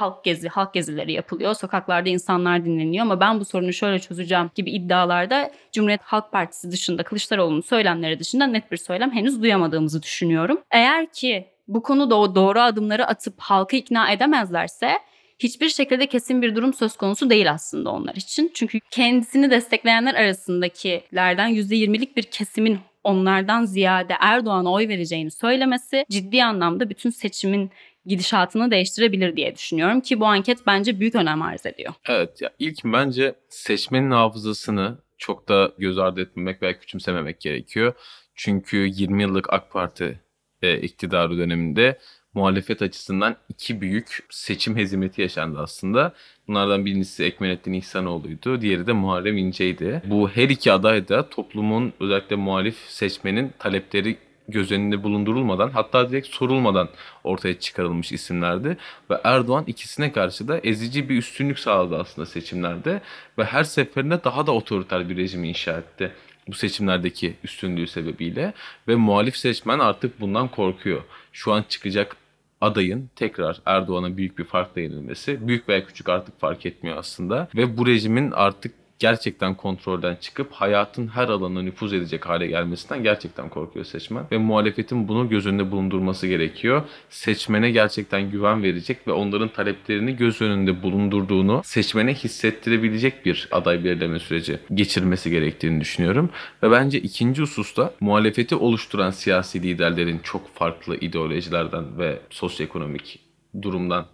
halk 0.00 0.24
gezi, 0.24 0.48
halk 0.48 0.74
gezileri 0.74 1.12
yapılıyor. 1.12 1.54
Sokaklarda 1.54 2.08
insanlar 2.08 2.64
dinleniyor 2.64 3.02
ama 3.02 3.20
ben 3.20 3.40
bu 3.40 3.44
sorunu 3.44 3.72
şöyle 3.72 3.98
çözeceğim 3.98 4.50
gibi 4.54 4.70
iddialarda 4.70 5.50
Cumhuriyet 5.72 6.02
Halk 6.02 6.32
Partisi 6.32 6.70
dışında 6.70 7.02
Kılıçdaroğlu'nun 7.02 7.60
söylemleri 7.60 8.18
dışında 8.18 8.46
net 8.46 8.72
bir 8.72 8.76
söylem 8.76 9.12
henüz 9.12 9.42
duyamadığımızı 9.42 10.02
düşünüyorum. 10.02 10.60
Eğer 10.70 11.12
ki 11.12 11.46
bu 11.68 11.82
konuda 11.82 12.18
o 12.18 12.34
doğru 12.34 12.60
adımları 12.60 13.06
atıp 13.06 13.34
halkı 13.40 13.76
ikna 13.76 14.12
edemezlerse 14.12 14.98
hiçbir 15.38 15.68
şekilde 15.68 16.06
kesin 16.06 16.42
bir 16.42 16.56
durum 16.56 16.74
söz 16.74 16.96
konusu 16.96 17.30
değil 17.30 17.50
aslında 17.50 17.90
onlar 17.90 18.14
için. 18.14 18.50
Çünkü 18.54 18.80
kendisini 18.90 19.50
destekleyenler 19.50 20.14
arasındakilerden 20.14 21.50
%20'lik 21.50 22.16
bir 22.16 22.22
kesimin 22.22 22.78
onlardan 23.04 23.64
ziyade 23.64 24.14
Erdoğan'a 24.20 24.72
oy 24.72 24.88
vereceğini 24.88 25.30
söylemesi 25.30 26.04
ciddi 26.10 26.44
anlamda 26.44 26.90
bütün 26.90 27.10
seçimin 27.10 27.70
gidişatını 28.08 28.70
değiştirebilir 28.70 29.36
diye 29.36 29.54
düşünüyorum 29.54 30.00
ki 30.00 30.20
bu 30.20 30.26
anket 30.26 30.66
bence 30.66 31.00
büyük 31.00 31.14
önem 31.14 31.42
arz 31.42 31.66
ediyor. 31.66 31.92
Evet 32.08 32.42
ya 32.42 32.50
ilk 32.58 32.84
bence 32.84 33.34
seçmenin 33.48 34.10
hafızasını 34.10 34.98
çok 35.18 35.48
da 35.48 35.72
göz 35.78 35.98
ardı 35.98 36.20
etmemek 36.20 36.62
veya 36.62 36.78
küçümsememek 36.78 37.40
gerekiyor. 37.40 37.92
Çünkü 38.34 38.76
20 38.76 39.22
yıllık 39.22 39.52
AK 39.52 39.70
Parti 39.70 40.20
e, 40.62 40.80
iktidarı 40.80 41.38
döneminde 41.38 41.98
muhalefet 42.34 42.82
açısından 42.82 43.36
iki 43.48 43.80
büyük 43.80 44.26
seçim 44.30 44.76
hezimeti 44.76 45.22
yaşandı 45.22 45.58
aslında. 45.58 46.14
Bunlardan 46.48 46.86
birincisi 46.86 47.24
Ekmenettin 47.24 47.72
İhsanoğlu'ydu. 47.72 48.60
Diğeri 48.60 48.86
de 48.86 48.92
Muharrem 48.92 49.36
İnce'ydi. 49.36 50.02
Bu 50.04 50.28
her 50.28 50.48
iki 50.48 50.72
aday 50.72 51.08
da 51.08 51.28
toplumun 51.28 51.92
özellikle 52.00 52.36
muhalif 52.36 52.76
seçmenin 52.88 53.52
talepleri 53.58 54.16
göz 54.48 54.72
önünde 54.72 55.02
bulundurulmadan 55.02 55.70
hatta 55.70 56.10
direkt 56.10 56.28
sorulmadan 56.28 56.88
ortaya 57.24 57.60
çıkarılmış 57.60 58.12
isimlerdi. 58.12 58.76
Ve 59.10 59.20
Erdoğan 59.24 59.64
ikisine 59.66 60.12
karşı 60.12 60.48
da 60.48 60.58
ezici 60.58 61.08
bir 61.08 61.16
üstünlük 61.16 61.58
sağladı 61.58 61.98
aslında 61.98 62.26
seçimlerde. 62.26 63.00
Ve 63.38 63.44
her 63.44 63.64
seferinde 63.64 64.24
daha 64.24 64.46
da 64.46 64.52
otoriter 64.52 65.08
bir 65.08 65.16
rejim 65.16 65.44
inşa 65.44 65.78
etti 65.78 66.12
bu 66.48 66.54
seçimlerdeki 66.54 67.34
üstünlüğü 67.44 67.86
sebebiyle 67.86 68.52
ve 68.88 68.96
muhalif 68.96 69.36
seçmen 69.36 69.78
artık 69.78 70.20
bundan 70.20 70.48
korkuyor. 70.48 71.02
Şu 71.32 71.52
an 71.52 71.64
çıkacak 71.68 72.16
adayın 72.60 73.10
tekrar 73.16 73.60
Erdoğan'a 73.66 74.16
büyük 74.16 74.38
bir 74.38 74.44
farkla 74.44 74.80
yenilmesi 74.80 75.48
büyük 75.48 75.68
veya 75.68 75.86
küçük 75.86 76.08
artık 76.08 76.40
fark 76.40 76.66
etmiyor 76.66 76.96
aslında 76.96 77.48
ve 77.56 77.78
bu 77.78 77.86
rejimin 77.86 78.30
artık 78.30 78.74
gerçekten 78.98 79.54
kontrolden 79.54 80.16
çıkıp 80.16 80.52
hayatın 80.52 81.08
her 81.08 81.28
alanına 81.28 81.62
nüfuz 81.62 81.92
edecek 81.92 82.26
hale 82.26 82.46
gelmesinden 82.46 83.02
gerçekten 83.02 83.48
korkuyor 83.48 83.84
seçmen. 83.84 84.24
Ve 84.32 84.38
muhalefetin 84.38 85.08
bunu 85.08 85.28
göz 85.28 85.46
önünde 85.46 85.70
bulundurması 85.70 86.26
gerekiyor. 86.26 86.82
Seçmene 87.10 87.70
gerçekten 87.70 88.30
güven 88.30 88.62
verecek 88.62 89.08
ve 89.08 89.12
onların 89.12 89.48
taleplerini 89.48 90.16
göz 90.16 90.42
önünde 90.42 90.82
bulundurduğunu 90.82 91.62
seçmene 91.64 92.14
hissettirebilecek 92.14 93.26
bir 93.26 93.48
aday 93.50 93.84
belirleme 93.84 94.18
süreci 94.18 94.58
geçirmesi 94.74 95.30
gerektiğini 95.30 95.80
düşünüyorum. 95.80 96.30
Ve 96.62 96.70
bence 96.70 96.98
ikinci 97.00 97.42
hususta 97.42 97.94
muhalefeti 98.00 98.54
oluşturan 98.54 99.10
siyasi 99.10 99.62
liderlerin 99.62 100.18
çok 100.18 100.54
farklı 100.54 100.96
ideolojilerden 100.96 101.98
ve 101.98 102.18
sosyoekonomik 102.30 103.20
durumdan 103.62 104.06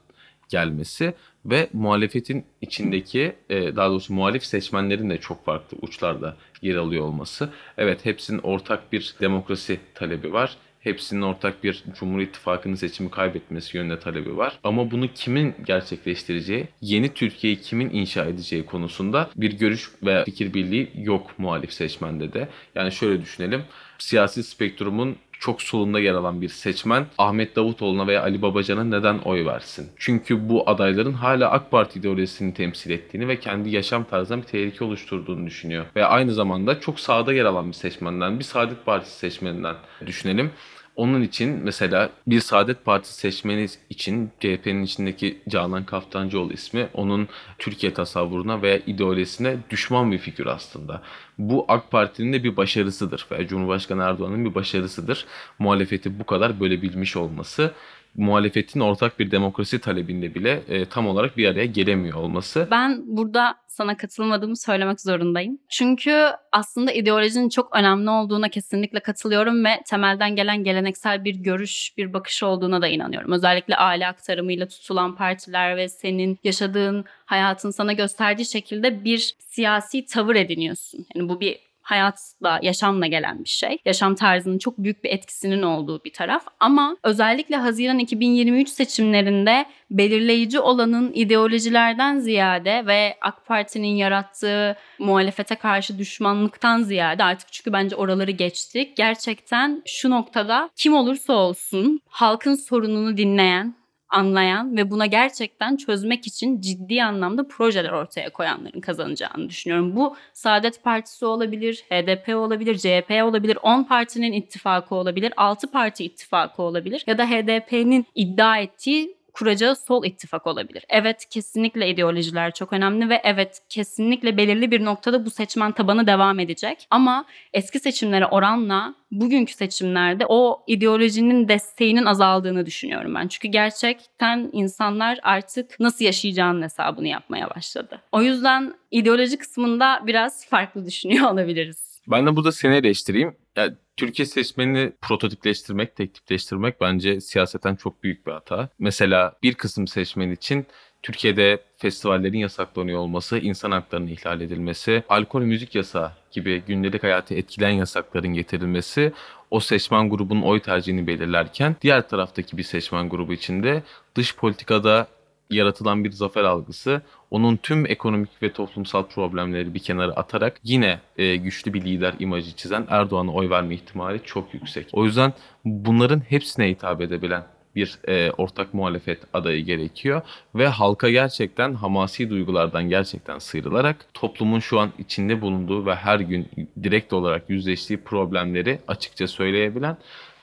gelmesi 0.48 1.14
ve 1.44 1.68
muhalefetin 1.72 2.44
içindeki 2.60 3.32
e, 3.50 3.76
daha 3.76 3.90
doğrusu 3.90 4.14
muhalif 4.14 4.44
seçmenlerin 4.44 5.10
de 5.10 5.18
çok 5.18 5.44
farklı 5.44 5.78
uçlarda 5.82 6.36
yer 6.62 6.76
alıyor 6.76 7.04
olması. 7.04 7.50
Evet 7.78 8.04
hepsinin 8.04 8.38
ortak 8.38 8.92
bir 8.92 9.14
demokrasi 9.20 9.80
talebi 9.94 10.32
var. 10.32 10.56
Hepsinin 10.80 11.22
ortak 11.22 11.64
bir 11.64 11.84
Cumhur 11.98 12.20
İttifakı'nın 12.20 12.74
seçimi 12.74 13.10
kaybetmesi 13.10 13.76
yönünde 13.76 13.98
talebi 13.98 14.36
var. 14.36 14.58
Ama 14.64 14.90
bunu 14.90 15.08
kimin 15.14 15.54
gerçekleştireceği, 15.66 16.68
yeni 16.80 17.14
Türkiye'yi 17.14 17.60
kimin 17.60 17.90
inşa 17.90 18.24
edeceği 18.24 18.66
konusunda 18.66 19.30
bir 19.36 19.52
görüş 19.58 19.90
veya 20.02 20.24
fikir 20.24 20.54
birliği 20.54 20.90
yok 20.94 21.38
muhalif 21.38 21.72
seçmende 21.72 22.32
de. 22.32 22.48
Yani 22.74 22.92
şöyle 22.92 23.22
düşünelim. 23.22 23.62
Siyasi 23.98 24.42
spektrumun 24.42 25.16
çok 25.44 25.62
solunda 25.62 26.00
yer 26.00 26.14
alan 26.14 26.40
bir 26.40 26.48
seçmen 26.48 27.06
Ahmet 27.18 27.56
Davutoğlu'na 27.56 28.06
veya 28.06 28.22
Ali 28.22 28.42
Babacan'a 28.42 28.84
neden 28.84 29.18
oy 29.18 29.46
versin? 29.46 29.88
Çünkü 29.96 30.48
bu 30.48 30.70
adayların 30.70 31.12
hala 31.12 31.50
AK 31.50 31.70
Parti 31.70 31.98
ideolojisini 31.98 32.54
temsil 32.54 32.90
ettiğini 32.90 33.28
ve 33.28 33.40
kendi 33.40 33.70
yaşam 33.70 34.04
tarzına 34.04 34.38
bir 34.38 34.42
tehlike 34.42 34.84
oluşturduğunu 34.84 35.46
düşünüyor. 35.46 35.84
Ve 35.96 36.04
aynı 36.04 36.32
zamanda 36.32 36.80
çok 36.80 37.00
sağda 37.00 37.32
yer 37.32 37.44
alan 37.44 37.68
bir 37.68 37.72
seçmenden, 37.72 38.38
bir 38.38 38.44
Saadet 38.44 38.86
Partisi 38.86 39.18
seçmeninden 39.18 39.74
düşünelim. 40.06 40.50
Onun 40.96 41.22
için 41.22 41.60
mesela 41.62 42.10
bir 42.26 42.40
Saadet 42.40 42.84
Partisi 42.84 43.14
seçmeni 43.14 43.66
için 43.90 44.30
CHP'nin 44.40 44.82
içindeki 44.82 45.42
Canan 45.48 45.84
Kaftancıoğlu 45.84 46.52
ismi 46.52 46.88
onun 46.94 47.28
Türkiye 47.58 47.94
tasavvuruna 47.94 48.62
veya 48.62 48.78
ideolojisine 48.78 49.56
düşman 49.70 50.12
bir 50.12 50.18
figür 50.18 50.46
aslında. 50.46 51.02
Bu 51.38 51.64
AK 51.68 51.90
Parti'nin 51.90 52.32
de 52.32 52.44
bir 52.44 52.56
başarısıdır 52.56 53.26
veya 53.30 53.46
Cumhurbaşkanı 53.46 54.02
Erdoğan'ın 54.02 54.44
bir 54.44 54.54
başarısıdır. 54.54 55.26
Muhalefeti 55.58 56.18
bu 56.18 56.26
kadar 56.26 56.60
bölebilmiş 56.60 57.16
olması 57.16 57.72
muhalefetin 58.14 58.80
ortak 58.80 59.18
bir 59.18 59.30
demokrasi 59.30 59.80
talebinde 59.80 60.34
bile 60.34 60.62
e, 60.68 60.84
tam 60.84 61.06
olarak 61.06 61.36
bir 61.36 61.48
araya 61.48 61.66
gelemiyor 61.66 62.18
olması. 62.18 62.68
Ben 62.70 63.02
burada 63.06 63.54
sana 63.66 63.96
katılmadığımı 63.96 64.56
söylemek 64.56 65.00
zorundayım. 65.00 65.58
Çünkü 65.68 66.30
aslında 66.52 66.92
ideolojinin 66.92 67.48
çok 67.48 67.76
önemli 67.76 68.10
olduğuna 68.10 68.48
kesinlikle 68.48 69.00
katılıyorum 69.00 69.64
ve 69.64 69.80
temelden 69.86 70.36
gelen 70.36 70.64
geleneksel 70.64 71.24
bir 71.24 71.34
görüş, 71.34 71.92
bir 71.96 72.12
bakış 72.12 72.42
olduğuna 72.42 72.82
da 72.82 72.88
inanıyorum. 72.88 73.32
Özellikle 73.32 73.76
aile 73.76 74.06
aktarımıyla 74.06 74.68
tutulan 74.68 75.16
partiler 75.16 75.76
ve 75.76 75.88
senin 75.88 76.38
yaşadığın 76.44 77.04
hayatın 77.24 77.70
sana 77.70 77.92
gösterdiği 77.92 78.44
şekilde 78.44 79.04
bir 79.04 79.34
siyasi 79.38 80.06
tavır 80.06 80.36
ediniyorsun. 80.36 81.06
Yani 81.14 81.28
bu 81.28 81.40
bir 81.40 81.58
hayatla, 81.84 82.60
yaşamla 82.62 83.06
gelen 83.06 83.44
bir 83.44 83.48
şey. 83.48 83.78
Yaşam 83.84 84.14
tarzının 84.14 84.58
çok 84.58 84.78
büyük 84.78 85.04
bir 85.04 85.10
etkisinin 85.10 85.62
olduğu 85.62 86.04
bir 86.04 86.12
taraf. 86.12 86.44
Ama 86.60 86.96
özellikle 87.02 87.56
Haziran 87.56 87.98
2023 87.98 88.68
seçimlerinde 88.68 89.66
belirleyici 89.90 90.60
olanın 90.60 91.12
ideolojilerden 91.14 92.18
ziyade 92.18 92.86
ve 92.86 93.16
AK 93.20 93.46
Parti'nin 93.46 93.96
yarattığı 93.96 94.76
muhalefete 94.98 95.54
karşı 95.54 95.98
düşmanlıktan 95.98 96.82
ziyade 96.82 97.24
artık 97.24 97.52
çünkü 97.52 97.72
bence 97.72 97.96
oraları 97.96 98.30
geçtik. 98.30 98.96
Gerçekten 98.96 99.82
şu 99.86 100.10
noktada 100.10 100.70
kim 100.76 100.94
olursa 100.94 101.32
olsun 101.32 102.00
halkın 102.08 102.54
sorununu 102.54 103.16
dinleyen, 103.16 103.74
anlayan 104.08 104.76
ve 104.76 104.90
buna 104.90 105.06
gerçekten 105.06 105.76
çözmek 105.76 106.26
için 106.26 106.60
ciddi 106.60 107.02
anlamda 107.02 107.48
projeler 107.48 107.92
ortaya 107.92 108.30
koyanların 108.30 108.80
kazanacağını 108.80 109.48
düşünüyorum. 109.48 109.96
Bu 109.96 110.16
Saadet 110.32 110.82
Partisi 110.82 111.26
olabilir, 111.26 111.84
HDP 111.90 112.36
olabilir, 112.36 112.78
CHP 112.78 113.24
olabilir, 113.24 113.58
10 113.62 113.84
partinin 113.84 114.32
ittifakı 114.32 114.94
olabilir, 114.94 115.32
6 115.36 115.70
parti 115.70 116.04
ittifakı 116.04 116.62
olabilir 116.62 117.04
ya 117.06 117.18
da 117.18 117.26
HDP'nin 117.26 118.06
iddia 118.14 118.58
ettiği 118.58 119.13
kuracağı 119.34 119.76
sol 119.76 120.04
ittifak 120.04 120.46
olabilir. 120.46 120.84
Evet 120.88 121.26
kesinlikle 121.30 121.88
ideolojiler 121.88 122.50
çok 122.50 122.72
önemli 122.72 123.08
ve 123.08 123.20
evet 123.24 123.62
kesinlikle 123.68 124.36
belirli 124.36 124.70
bir 124.70 124.84
noktada 124.84 125.26
bu 125.26 125.30
seçmen 125.30 125.72
tabanı 125.72 126.06
devam 126.06 126.38
edecek. 126.40 126.86
Ama 126.90 127.24
eski 127.52 127.80
seçimlere 127.80 128.26
oranla 128.26 128.94
bugünkü 129.10 129.52
seçimlerde 129.54 130.26
o 130.28 130.64
ideolojinin 130.66 131.48
desteğinin 131.48 132.04
azaldığını 132.04 132.66
düşünüyorum 132.66 133.14
ben. 133.14 133.28
Çünkü 133.28 133.48
gerçekten 133.48 134.50
insanlar 134.52 135.18
artık 135.22 135.80
nasıl 135.80 136.04
yaşayacağının 136.04 136.62
hesabını 136.62 137.08
yapmaya 137.08 137.50
başladı. 137.50 138.00
O 138.12 138.22
yüzden 138.22 138.74
ideoloji 138.90 139.36
kısmında 139.36 140.02
biraz 140.06 140.46
farklı 140.48 140.86
düşünüyor 140.86 141.30
olabiliriz. 141.30 141.93
Ben 142.08 142.26
de 142.26 142.36
burada 142.36 142.52
seni 142.52 142.74
eleştireyim. 142.74 143.36
Yani 143.56 143.74
Türkiye 143.96 144.26
seçmenini 144.26 144.92
prototipleştirmek, 145.02 145.96
tek 145.96 146.14
tipleştirmek 146.14 146.80
bence 146.80 147.20
siyaseten 147.20 147.76
çok 147.76 148.02
büyük 148.02 148.26
bir 148.26 148.32
hata. 148.32 148.68
Mesela 148.78 149.34
bir 149.42 149.54
kısım 149.54 149.86
seçmen 149.86 150.30
için 150.30 150.66
Türkiye'de 151.02 151.58
festivallerin 151.76 152.38
yasaklanıyor 152.38 152.98
olması, 152.98 153.38
insan 153.38 153.70
haklarının 153.70 154.06
ihlal 154.06 154.40
edilmesi, 154.40 155.02
alkol 155.08 155.42
müzik 155.42 155.74
yasağı 155.74 156.12
gibi 156.30 156.62
gündelik 156.66 157.02
hayatı 157.02 157.34
etkileyen 157.34 157.74
yasakların 157.74 158.34
getirilmesi 158.34 159.12
o 159.50 159.60
seçmen 159.60 160.10
grubunun 160.10 160.42
oy 160.42 160.60
tercihini 160.60 161.06
belirlerken 161.06 161.76
diğer 161.82 162.08
taraftaki 162.08 162.56
bir 162.56 162.62
seçmen 162.62 163.08
grubu 163.08 163.32
içinde 163.32 163.82
dış 164.14 164.36
politikada 164.36 165.06
yaratılan 165.54 166.04
bir 166.04 166.10
zafer 166.10 166.44
algısı 166.44 167.02
onun 167.30 167.56
tüm 167.56 167.86
ekonomik 167.86 168.42
ve 168.42 168.52
toplumsal 168.52 169.02
problemleri 169.02 169.74
bir 169.74 169.78
kenara 169.78 170.12
atarak 170.12 170.60
yine 170.64 171.00
e, 171.18 171.36
güçlü 171.36 171.74
bir 171.74 171.84
lider 171.84 172.14
imajı 172.18 172.56
çizen 172.56 172.86
Erdoğan'a 172.88 173.32
oy 173.32 173.50
verme 173.50 173.74
ihtimali 173.74 174.20
çok 174.24 174.54
yüksek. 174.54 174.88
O 174.92 175.04
yüzden 175.04 175.32
bunların 175.64 176.20
hepsine 176.20 176.68
hitap 176.68 177.00
edebilen 177.00 177.44
bir 177.76 177.98
e, 178.08 178.30
ortak 178.30 178.74
muhalefet 178.74 179.18
adayı 179.32 179.64
gerekiyor 179.64 180.22
ve 180.54 180.68
halka 180.68 181.10
gerçekten 181.10 181.74
hamasi 181.74 182.30
duygulardan 182.30 182.88
gerçekten 182.88 183.38
sıyrılarak 183.38 184.06
toplumun 184.14 184.58
şu 184.58 184.80
an 184.80 184.90
içinde 184.98 185.40
bulunduğu 185.40 185.86
ve 185.86 185.94
her 185.94 186.20
gün 186.20 186.48
direkt 186.82 187.12
olarak 187.12 187.50
yüzleştiği 187.50 188.00
problemleri 188.00 188.78
açıkça 188.88 189.26
söyleyebilen 189.26 189.96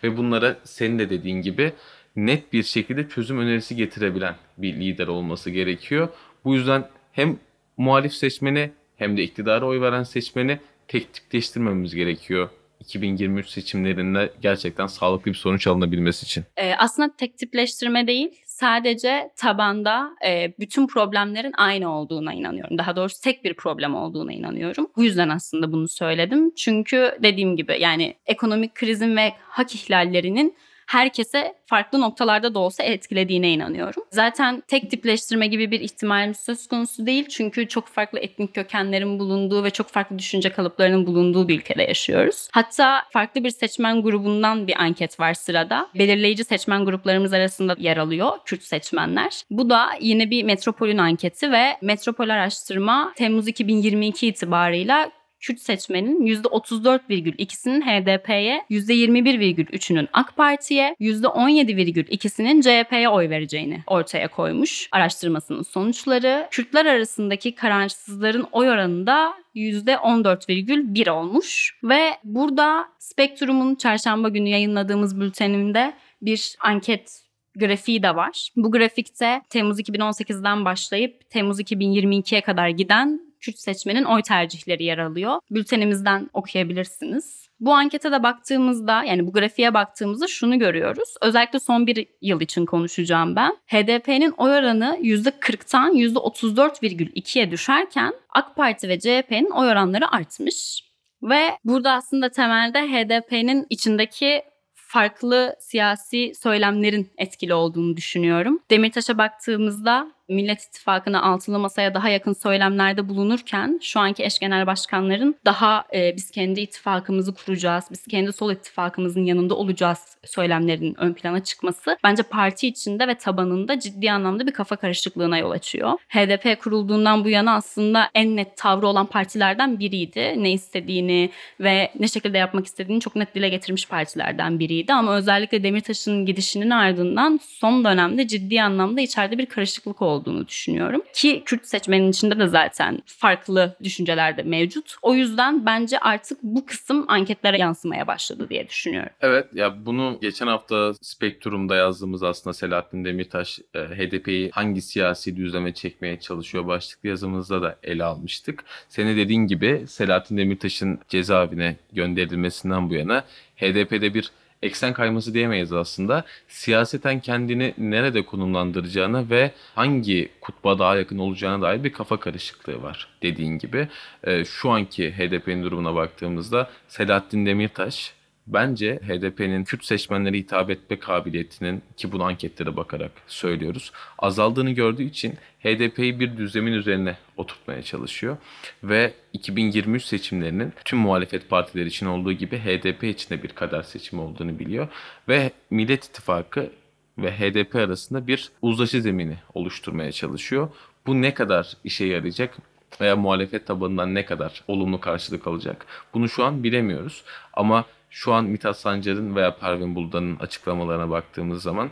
ve 0.04 0.18
bunlara 0.18 0.56
senin 0.64 1.00
de 1.00 1.10
dediğin 1.10 1.42
gibi 1.42 1.74
net 2.16 2.54
bir 2.54 2.64
şekilde 2.64 3.10
çözüm 3.10 3.40
önerisi 3.40 3.76
getirebilen 3.76 4.36
bir 4.58 4.74
lider 4.74 5.08
olması 5.08 5.50
gerekiyor. 5.50 6.10
Bu 6.46 6.56
yüzden 6.56 6.88
hem 7.12 7.38
muhalif 7.78 8.14
seçmeni 8.14 8.72
hem 8.98 9.18
de 9.18 9.24
iktidara 9.24 9.66
oy 9.66 9.82
veren 9.82 10.04
seçmeni 10.04 10.60
tek 10.88 11.14
tipleştirmemiz 11.14 11.96
gerekiyor. 11.96 12.50
2023 12.80 13.50
seçimlerinde 13.50 14.34
gerçekten 14.42 14.88
sağlıklı 14.88 15.32
bir 15.32 15.38
sonuç 15.38 15.68
alınabilmesi 15.68 16.26
için. 16.26 16.44
Ee, 16.58 16.74
aslında 16.78 17.16
tek 17.18 17.38
tipleştirme 17.38 18.08
değil, 18.08 18.30
sadece 18.46 19.32
tabanda 19.36 20.10
e, 20.26 20.54
bütün 20.60 20.88
problemlerin 20.88 21.54
aynı 21.58 21.96
olduğuna 21.96 22.34
inanıyorum. 22.34 22.78
Daha 22.78 22.96
doğrusu 22.96 23.22
tek 23.22 23.44
bir 23.44 23.54
problem 23.54 23.96
olduğuna 23.96 24.34
inanıyorum. 24.34 24.88
Bu 24.96 25.04
yüzden 25.04 25.30
aslında 25.30 25.72
bunu 25.72 25.88
söyledim. 25.88 26.52
Çünkü 26.56 27.18
dediğim 27.24 27.56
gibi 27.56 27.78
yani 27.80 28.16
ekonomik 28.26 28.76
krizin 28.76 29.18
ve 29.18 29.34
hak 29.40 29.76
ihlallerinin 29.76 30.56
herkese 30.92 31.56
farklı 31.66 32.02
noktalarda 32.02 32.54
da 32.54 32.60
olsa 32.60 32.84
etkilediğine 32.84 33.52
inanıyorum. 33.52 34.04
Zaten 34.10 34.64
tek 34.68 34.92
tipleştirme 34.92 35.48
gibi 35.48 35.72
bir 35.72 35.80
ihtimalimiz 35.80 36.38
söz 36.38 36.68
konusu 36.68 37.06
değil. 37.06 37.26
Çünkü 37.30 37.68
çok 37.68 37.88
farklı 37.88 38.20
etnik 38.20 38.56
kökenlerin 38.56 39.20
bulunduğu 39.20 39.64
ve 39.64 39.70
çok 39.70 39.88
farklı 39.88 40.20
düşünce 40.20 40.50
kalıplarının 40.50 41.08
bulunduğu 41.08 41.48
bir 41.48 41.58
ülkede 41.58 41.84
yaşıyoruz. 41.84 42.48
Hatta 42.52 43.04
farklı 43.10 43.44
bir 43.44 43.50
seçmen 43.50 44.02
grubundan 44.02 44.68
bir 44.68 44.82
anket 44.82 45.20
var 45.20 45.34
sırada. 45.34 45.88
Belirleyici 45.96 46.44
seçmen 46.44 46.86
gruplarımız 46.86 47.34
arasında 47.34 47.76
yer 47.80 47.98
alıyor 47.98 48.32
Kürt 48.46 48.64
seçmenler. 48.64 49.44
Bu 49.50 49.70
da 49.70 49.90
yine 50.02 50.30
bir 50.30 50.44
Metropol'ün 50.44 50.98
anketi 50.98 51.52
ve 51.52 51.78
Metropol 51.82 52.30
araştırma 52.30 53.14
Temmuz 53.16 53.48
2022 53.48 54.28
itibarıyla 54.28 55.12
Kürt 55.42 55.60
seçmenin 55.60 56.26
%34,2'sinin 56.26 57.82
HDP'ye, 57.82 58.66
%21,3'ünün 58.70 60.08
AK 60.14 60.36
Parti'ye, 60.38 60.96
%17,2'sinin 61.00 62.62
CHP'ye 62.62 63.10
oy 63.10 63.30
vereceğini 63.30 63.84
ortaya 63.88 64.28
koymuş 64.28 64.90
araştırmasının 64.92 65.62
sonuçları. 65.62 66.48
Kürtler 66.52 66.86
arasındaki 66.86 67.56
kararsızların 67.56 68.48
oy 68.52 68.70
oranı 68.70 69.08
da 69.08 69.34
%14,1 69.56 71.10
olmuş 71.10 71.80
ve 71.84 72.18
burada 72.24 72.86
Spektrum'un 73.00 73.76
çarşamba 73.76 74.30
günü 74.30 74.50
yayınladığımız 74.50 75.20
bülteninde 75.20 75.94
bir 76.22 76.56
anket 76.60 77.22
grafiği 77.56 78.04
de 78.04 78.16
var. 78.16 78.50
Bu 78.56 78.72
grafikte 78.72 79.42
Temmuz 79.50 79.80
2018'den 79.80 80.66
başlayıp 80.66 81.30
Temmuz 81.30 81.60
2022'ye 81.60 82.42
kadar 82.42 82.70
giden 82.70 83.31
Kürt 83.42 83.60
seçmenin 83.60 84.04
oy 84.04 84.22
tercihleri 84.22 84.84
yer 84.84 84.98
alıyor. 84.98 85.40
Bültenimizden 85.52 86.30
okuyabilirsiniz. 86.34 87.50
Bu 87.60 87.74
ankete 87.74 88.12
de 88.12 88.24
baktığımızda 88.24 89.04
yani 89.04 89.28
bu 89.28 89.34
grafiğe 89.34 89.74
baktığımızda 89.74 90.28
şunu 90.28 90.60
görüyoruz. 90.60 91.10
Özellikle 91.22 91.60
son 91.60 91.88
bir 91.88 92.08
yıl 92.22 92.42
için 92.42 92.66
konuşacağım 92.66 93.36
ben. 93.36 93.58
HDP'nin 93.68 94.32
oy 94.32 94.52
oranı 94.52 94.98
%40'tan 95.02 95.92
%34,2'ye 95.94 97.52
düşerken 97.52 98.14
AK 98.30 98.56
Parti 98.56 98.90
ve 98.90 99.00
CHP'nin 99.00 99.50
oy 99.50 99.68
oranları 99.68 100.12
artmış. 100.16 100.84
Ve 101.24 101.58
burada 101.64 101.92
aslında 101.92 102.30
temelde 102.30 102.80
HDP'nin 102.80 103.68
içindeki 103.70 104.44
farklı 104.74 105.56
siyasi 105.60 106.32
söylemlerin 106.42 107.12
etkili 107.18 107.54
olduğunu 107.54 107.98
düşünüyorum. 107.98 108.60
Demirtaş'a 108.72 109.18
baktığımızda 109.18 110.12
Millet 110.32 110.64
İttifakı'na 110.64 111.22
altılı 111.24 111.60
masaya 111.60 111.94
daha 111.94 112.10
yakın 112.10 112.34
söylemlerde 112.34 113.10
bulunurken 113.10 113.80
şu 113.82 114.00
anki 114.00 114.24
eş 114.24 114.40
genel 114.40 114.68
başkanların 114.68 115.36
daha 115.46 115.86
e, 115.94 116.16
biz 116.16 116.32
kendi 116.32 116.62
ittifakımızı 116.62 117.34
kuracağız, 117.34 117.86
biz 117.92 118.08
kendi 118.08 118.34
sol 118.34 118.52
ittifakımızın 118.52 119.24
yanında 119.24 119.56
olacağız 119.56 120.18
söylemlerinin 120.26 120.96
ön 121.00 121.14
plana 121.14 121.44
çıkması 121.44 121.98
bence 122.04 122.24
parti 122.24 122.68
içinde 122.68 123.08
ve 123.08 123.16
tabanında 123.16 123.80
ciddi 123.80 124.12
anlamda 124.12 124.48
bir 124.48 124.54
kafa 124.54 124.76
karışıklığına 124.76 125.38
yol 125.38 125.52
açıyor. 125.52 125.92
HDP 126.10 126.62
kurulduğundan 126.62 127.26
bu 127.26 127.30
yana 127.30 127.56
aslında 127.56 128.10
en 128.16 128.36
net 128.36 128.58
tavrı 128.58 128.88
olan 128.88 129.06
partilerden 129.06 129.80
biriydi. 129.80 130.36
Ne 130.38 130.52
istediğini 130.52 131.30
ve 131.60 131.92
ne 132.00 132.08
şekilde 132.08 132.38
yapmak 132.38 132.66
istediğini 132.66 133.02
çok 133.02 133.16
net 133.16 133.36
dile 133.36 133.50
getirmiş 133.50 133.88
partilerden 133.88 134.60
biriydi 134.60 134.94
ama 134.94 135.16
özellikle 135.16 135.64
Demirtaş'ın 135.64 136.26
gidişinin 136.26 136.70
ardından 136.70 137.40
son 137.44 137.86
dönemde 137.86 138.28
ciddi 138.28 138.62
anlamda 138.62 139.02
içeride 139.02 139.38
bir 139.38 139.46
karışıklık 139.46 140.02
oldu 140.02 140.21
olduğunu 140.22 140.48
düşünüyorum. 140.48 141.02
Ki 141.14 141.44
Kürt 141.46 141.66
seçmenin 141.66 142.12
içinde 142.12 142.40
de 142.40 142.48
zaten 142.48 143.00
farklı 143.06 143.76
düşünceler 143.84 144.38
de 144.38 144.44
mevcut. 144.44 144.96
O 145.02 145.14
yüzden 145.14 145.66
bence 145.66 146.00
artık 146.00 146.38
bu 146.44 146.66
kısım 146.66 147.06
anketlere 147.08 147.58
yansımaya 147.58 148.08
başladı 148.08 148.50
diye 148.50 148.68
düşünüyorum. 148.68 149.12
Evet 149.22 149.48
ya 149.54 149.86
bunu 149.86 150.18
geçen 150.22 150.48
hafta 150.48 150.94
Spektrum'da 151.02 151.76
yazdığımız 151.76 152.24
aslında 152.24 152.54
Selahattin 152.54 153.06
Demirtaş 153.06 153.60
e, 153.74 153.80
HDP'yi 153.80 154.52
hangi 154.52 154.82
siyasi 154.82 155.36
düzleme 155.36 155.74
çekmeye 155.74 156.20
çalışıyor 156.20 156.68
başlıklı 156.68 157.10
yazımızda 157.10 157.62
da 157.62 157.78
ele 157.84 158.04
almıştık. 158.04 158.64
Senin 158.90 159.18
dediğin 159.18 159.48
gibi 159.48 159.86
Selahattin 159.88 160.38
Demirtaş'ın 160.38 161.00
cezaevine 161.10 161.76
gönderilmesinden 161.94 162.90
bu 162.90 162.94
yana 162.94 163.24
HDP'de 163.56 164.14
bir 164.14 164.32
eksen 164.62 164.94
kayması 164.94 165.34
diyemeyiz 165.34 165.74
aslında. 165.74 166.26
Siyaseten 166.48 167.20
kendini 167.20 167.74
nerede 167.78 168.26
konumlandıracağına 168.26 169.30
ve 169.30 169.52
hangi 169.76 170.30
kutba 170.42 170.80
daha 170.80 170.96
yakın 170.96 171.18
olacağına 171.18 171.62
dair 171.62 171.84
bir 171.84 171.94
kafa 171.94 172.20
karışıklığı 172.20 172.84
var 172.84 173.08
dediğin 173.22 173.58
gibi. 173.58 173.88
Ee, 174.24 174.46
şu 174.46 174.70
anki 174.70 175.12
HDP'nin 175.12 175.64
durumuna 175.64 175.96
baktığımızda 175.96 176.70
Selahattin 176.88 177.46
Demirtaş 177.46 178.14
bence 178.48 179.00
HDP'nin 179.08 179.64
Kürt 179.64 179.86
seçmenlere 179.86 180.38
hitap 180.38 180.70
etme 180.70 181.00
kabiliyetinin 181.00 181.82
ki 181.98 182.12
bunu 182.12 182.24
anketlere 182.24 182.76
bakarak 182.76 183.12
söylüyoruz 183.28 183.92
azaldığını 184.20 184.72
gördüğü 184.72 185.04
için 185.04 185.34
HDP'yi 185.64 186.20
bir 186.20 186.38
düzlemin 186.38 186.74
üzerine 186.74 187.18
oturtmaya 187.38 187.84
çalışıyor. 187.84 188.38
Ve 188.84 189.14
2023 189.34 190.04
seçimlerinin 190.04 190.74
tüm 190.86 191.00
muhalefet 191.00 191.50
partileri 191.50 191.88
için 191.88 192.06
olduğu 192.06 192.32
gibi 192.32 192.60
HDP 192.60 193.04
için 193.04 193.30
de 193.30 193.44
bir 193.44 193.50
kader 193.50 193.82
seçimi 193.82 194.22
olduğunu 194.22 194.60
biliyor. 194.60 194.88
Ve 195.28 195.52
Millet 195.70 196.06
İttifakı 196.06 196.72
ve 197.18 197.32
HDP 197.32 197.76
arasında 197.76 198.28
bir 198.28 198.52
uzlaşı 198.62 199.02
zemini 199.02 199.38
oluşturmaya 199.54 200.12
çalışıyor. 200.12 200.70
Bu 201.08 201.22
ne 201.22 201.34
kadar 201.34 201.74
işe 201.84 202.06
yarayacak 202.06 202.58
veya 203.02 203.16
muhalefet 203.16 203.68
tabanından 203.68 204.16
ne 204.16 204.26
kadar 204.26 204.64
olumlu 204.68 205.00
karşılık 205.00 205.48
alacak 205.48 205.86
bunu 206.14 206.30
şu 206.30 206.44
an 206.44 206.64
bilemiyoruz. 206.64 207.24
Ama 207.54 207.86
şu 208.12 208.34
an 208.34 208.46
Mithat 208.46 208.78
Sancar'ın 208.78 209.36
veya 209.36 209.58
Pervin 209.58 209.96
Buldan'ın 209.96 210.36
açıklamalarına 210.36 211.10
baktığımız 211.10 211.64
zaman 211.64 211.90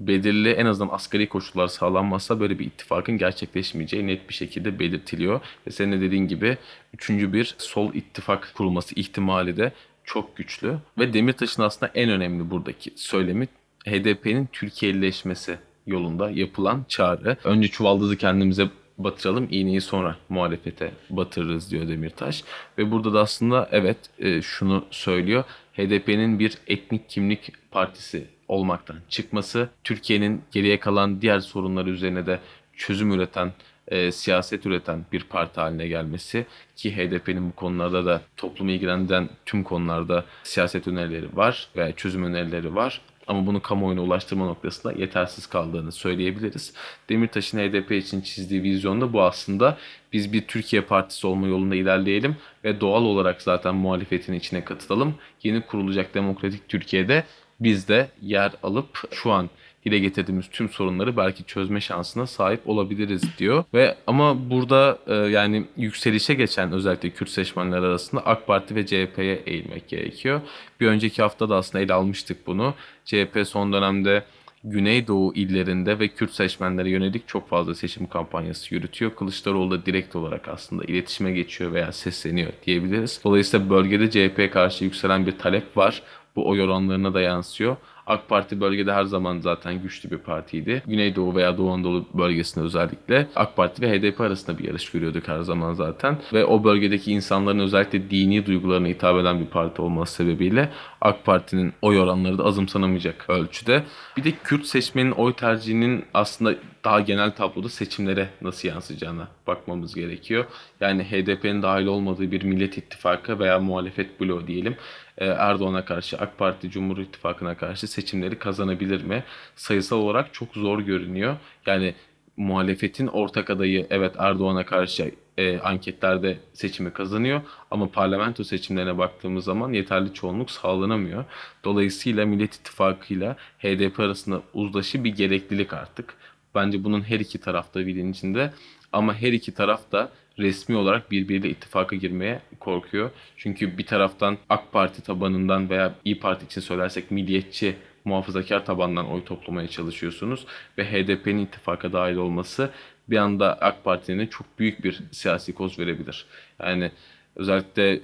belirli 0.00 0.50
en 0.50 0.66
azından 0.66 0.94
asgari 0.94 1.28
koşullar 1.28 1.68
sağlanmazsa 1.68 2.40
böyle 2.40 2.58
bir 2.58 2.66
ittifakın 2.66 3.18
gerçekleşmeyeceği 3.18 4.06
net 4.06 4.28
bir 4.28 4.34
şekilde 4.34 4.78
belirtiliyor. 4.78 5.40
Ve 5.66 5.70
senin 5.70 5.92
de 5.92 6.00
dediğin 6.00 6.28
gibi 6.28 6.58
üçüncü 6.94 7.32
bir 7.32 7.54
sol 7.58 7.94
ittifak 7.94 8.52
kurulması 8.54 8.94
ihtimali 8.94 9.56
de 9.56 9.72
çok 10.04 10.36
güçlü. 10.36 10.78
Ve 10.98 11.12
Demirtaş'ın 11.12 11.62
aslında 11.62 11.92
en 11.94 12.10
önemli 12.10 12.50
buradaki 12.50 12.92
söylemi 12.96 13.48
HDP'nin 13.86 14.48
Türkiye'lileşmesi 14.52 15.58
yolunda 15.86 16.30
yapılan 16.30 16.84
çağrı. 16.88 17.36
Önce 17.44 17.68
çuvaldızı 17.68 18.16
kendimize 18.16 18.68
batıralım, 18.98 19.48
iğneyi 19.50 19.80
sonra 19.80 20.16
muhalefete 20.28 20.92
batırırız 21.10 21.70
diyor 21.70 21.88
Demirtaş. 21.88 22.44
Ve 22.78 22.90
burada 22.90 23.12
da 23.12 23.20
aslında 23.20 23.68
evet 23.72 23.98
e, 24.18 24.42
şunu 24.42 24.84
söylüyor. 24.90 25.44
HDP'nin 25.80 26.38
bir 26.38 26.58
etnik 26.66 27.08
kimlik 27.08 27.52
partisi 27.70 28.26
olmaktan 28.48 28.96
çıkması, 29.08 29.68
Türkiye'nin 29.84 30.42
geriye 30.52 30.80
kalan 30.80 31.22
diğer 31.22 31.40
sorunlar 31.40 31.86
üzerine 31.86 32.26
de 32.26 32.40
çözüm 32.76 33.12
üreten, 33.12 33.52
e, 33.88 34.12
siyaset 34.12 34.66
üreten 34.66 35.04
bir 35.12 35.24
parti 35.24 35.60
haline 35.60 35.88
gelmesi 35.88 36.46
ki 36.76 36.96
HDP'nin 36.96 37.48
bu 37.50 37.54
konularda 37.54 38.06
da 38.06 38.22
toplumu 38.36 38.70
ilgilendiren 38.70 39.28
tüm 39.46 39.64
konularda 39.64 40.24
siyaset 40.42 40.88
önerileri 40.88 41.36
var 41.36 41.68
veya 41.76 41.92
çözüm 41.92 42.24
önerileri 42.24 42.74
var. 42.74 43.00
Ama 43.30 43.46
bunu 43.46 43.62
kamuoyuna 43.62 44.00
ulaştırma 44.02 44.46
noktasında 44.46 44.92
yetersiz 44.92 45.46
kaldığını 45.46 45.92
söyleyebiliriz. 45.92 46.74
Demirtaş'ın 47.08 47.58
HDP 47.58 47.92
için 47.92 48.20
çizdiği 48.20 48.62
vizyonda 48.62 49.12
bu 49.12 49.22
aslında 49.22 49.78
biz 50.12 50.32
bir 50.32 50.46
Türkiye 50.46 50.82
partisi 50.82 51.26
olma 51.26 51.46
yolunda 51.46 51.74
ilerleyelim 51.74 52.36
ve 52.64 52.80
doğal 52.80 53.02
olarak 53.02 53.42
zaten 53.42 53.74
muhalefetin 53.74 54.32
içine 54.32 54.64
katılalım. 54.64 55.14
Yeni 55.42 55.60
kurulacak 55.60 56.14
demokratik 56.14 56.68
Türkiye'de 56.68 57.24
biz 57.60 57.88
de 57.88 58.08
yer 58.22 58.52
alıp 58.62 59.02
şu 59.12 59.30
an 59.30 59.50
dile 59.84 59.98
getirdiğimiz 59.98 60.48
tüm 60.48 60.68
sorunları 60.68 61.16
belki 61.16 61.44
çözme 61.44 61.80
şansına 61.80 62.26
sahip 62.26 62.68
olabiliriz 62.68 63.22
diyor. 63.38 63.64
Ve 63.74 63.96
ama 64.06 64.50
burada 64.50 64.98
e, 65.06 65.14
yani 65.14 65.64
yükselişe 65.76 66.34
geçen 66.34 66.72
özellikle 66.72 67.10
Kürt 67.10 67.30
seçmenler 67.30 67.78
arasında 67.78 68.26
AK 68.26 68.46
Parti 68.46 68.74
ve 68.74 68.86
CHP'ye 68.86 69.42
eğilmek 69.46 69.88
gerekiyor. 69.88 70.40
Bir 70.80 70.86
önceki 70.86 71.22
hafta 71.22 71.48
da 71.48 71.56
aslında 71.56 71.84
ele 71.84 71.92
almıştık 71.92 72.46
bunu. 72.46 72.74
CHP 73.04 73.42
son 73.44 73.72
dönemde 73.72 74.24
Güneydoğu 74.64 75.34
illerinde 75.34 75.98
ve 75.98 76.08
Kürt 76.08 76.32
seçmenlere 76.32 76.90
yönelik 76.90 77.28
çok 77.28 77.48
fazla 77.48 77.74
seçim 77.74 78.06
kampanyası 78.06 78.74
yürütüyor. 78.74 79.14
Kılıçdaroğlu 79.14 79.70
da 79.70 79.86
direkt 79.86 80.16
olarak 80.16 80.48
aslında 80.48 80.84
iletişime 80.84 81.32
geçiyor 81.32 81.72
veya 81.72 81.92
sesleniyor 81.92 82.52
diyebiliriz. 82.66 83.20
Dolayısıyla 83.24 83.70
bölgede 83.70 84.10
CHP'ye 84.10 84.50
karşı 84.50 84.84
yükselen 84.84 85.26
bir 85.26 85.38
talep 85.38 85.76
var. 85.76 86.02
Bu 86.36 86.48
oy 86.48 86.62
oranlarına 86.62 87.14
da 87.14 87.20
yansıyor. 87.20 87.76
AK 88.10 88.28
Parti 88.28 88.60
bölgede 88.60 88.92
her 88.92 89.04
zaman 89.04 89.40
zaten 89.40 89.82
güçlü 89.82 90.10
bir 90.10 90.18
partiydi. 90.18 90.82
Güneydoğu 90.86 91.34
veya 91.34 91.58
Doğu 91.58 91.70
Anadolu 91.70 92.06
bölgesinde 92.14 92.64
özellikle 92.64 93.28
AK 93.36 93.56
Parti 93.56 93.82
ve 93.82 93.98
HDP 93.98 94.20
arasında 94.20 94.58
bir 94.58 94.64
yarış 94.64 94.90
görüyorduk 94.90 95.28
her 95.28 95.40
zaman 95.40 95.72
zaten. 95.72 96.18
Ve 96.32 96.44
o 96.44 96.64
bölgedeki 96.64 97.12
insanların 97.12 97.58
özellikle 97.58 98.10
dini 98.10 98.46
duygularına 98.46 98.88
hitap 98.88 99.16
eden 99.20 99.40
bir 99.40 99.46
parti 99.46 99.82
olması 99.82 100.14
sebebiyle 100.14 100.70
AK 101.00 101.24
Parti'nin 101.24 101.72
oy 101.82 102.00
oranları 102.00 102.38
da 102.38 102.44
azımsanamayacak 102.44 103.30
ölçüde. 103.30 103.84
Bir 104.16 104.24
de 104.24 104.30
Kürt 104.44 104.66
seçmenin 104.66 105.10
oy 105.10 105.32
tercihinin 105.32 106.04
aslında 106.14 106.54
daha 106.84 107.00
genel 107.00 107.30
tabloda 107.30 107.68
seçimlere 107.68 108.28
nasıl 108.42 108.68
yansıyacağına 108.68 109.28
bakmamız 109.46 109.94
gerekiyor. 109.94 110.44
Yani 110.80 111.04
HDP'nin 111.04 111.62
dahil 111.62 111.86
olmadığı 111.86 112.30
bir 112.30 112.42
Millet 112.42 112.78
İttifakı 112.78 113.38
veya 113.38 113.58
muhalefet 113.58 114.20
bloğu 114.20 114.46
diyelim 114.46 114.76
Erdoğan'a 115.24 115.84
karşı 115.84 116.18
AK 116.18 116.38
Parti 116.38 116.70
Cumhur 116.70 116.98
İttifakı'na 116.98 117.56
karşı 117.56 117.86
seçimleri 117.86 118.38
kazanabilir 118.38 119.02
mi? 119.02 119.24
Sayısal 119.56 119.96
olarak 119.96 120.34
çok 120.34 120.54
zor 120.54 120.80
görünüyor. 120.80 121.36
Yani 121.66 121.94
muhalefetin 122.36 123.06
ortak 123.06 123.50
adayı 123.50 123.86
evet 123.90 124.14
Erdoğan'a 124.18 124.66
karşı 124.66 125.12
e, 125.38 125.58
anketlerde 125.58 126.38
seçimi 126.52 126.92
kazanıyor 126.92 127.40
ama 127.70 127.90
parlamento 127.90 128.44
seçimlerine 128.44 128.98
baktığımız 128.98 129.44
zaman 129.44 129.72
yeterli 129.72 130.14
çoğunluk 130.14 130.50
sağlanamıyor. 130.50 131.24
Dolayısıyla 131.64 132.26
Millet 132.26 132.54
İttifakı'yla 132.54 133.36
HDP 133.58 134.00
arasında 134.00 134.42
uzlaşı 134.54 135.04
bir 135.04 135.14
gereklilik 135.16 135.72
artık. 135.72 136.14
Bence 136.54 136.84
bunun 136.84 137.00
her 137.02 137.20
iki 137.20 137.40
tarafta 137.40 137.86
bilincinde 137.86 138.52
ama 138.92 139.14
her 139.14 139.32
iki 139.32 139.54
taraf 139.54 139.92
da 139.92 140.10
resmi 140.38 140.76
olarak 140.76 141.10
birbiriyle 141.10 141.48
ittifaka 141.48 141.96
girmeye 141.96 142.40
korkuyor. 142.60 143.10
Çünkü 143.36 143.78
bir 143.78 143.86
taraftan 143.86 144.38
AK 144.48 144.72
Parti 144.72 145.02
tabanından 145.02 145.70
veya 145.70 145.94
İyi 146.04 146.20
Parti 146.20 146.44
için 146.44 146.60
söylersek 146.60 147.10
milliyetçi 147.10 147.76
muhafazakar 148.04 148.66
tabandan 148.66 149.10
oy 149.10 149.24
toplamaya 149.24 149.68
çalışıyorsunuz 149.68 150.46
ve 150.78 150.84
HDP'nin 150.84 151.44
ittifaka 151.44 151.92
dahil 151.92 152.16
olması 152.16 152.70
bir 153.10 153.16
anda 153.16 153.60
AK 153.60 153.84
Parti'nin 153.84 154.26
çok 154.26 154.58
büyük 154.58 154.84
bir 154.84 155.00
siyasi 155.12 155.54
koz 155.54 155.78
verebilir. 155.78 156.26
Yani 156.60 156.90
özellikle 157.36 158.00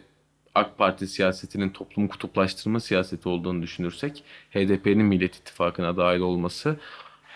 AK 0.55 0.79
Parti 0.79 1.07
siyasetinin 1.07 1.71
toplumu 1.71 2.09
kutuplaştırma 2.09 2.81
siyaseti 2.81 3.29
olduğunu 3.29 3.63
düşünürsek 3.63 4.25
HDP'nin 4.51 5.05
Millet 5.05 5.37
İttifakı'na 5.37 5.97
dahil 5.97 6.21
olması 6.21 6.77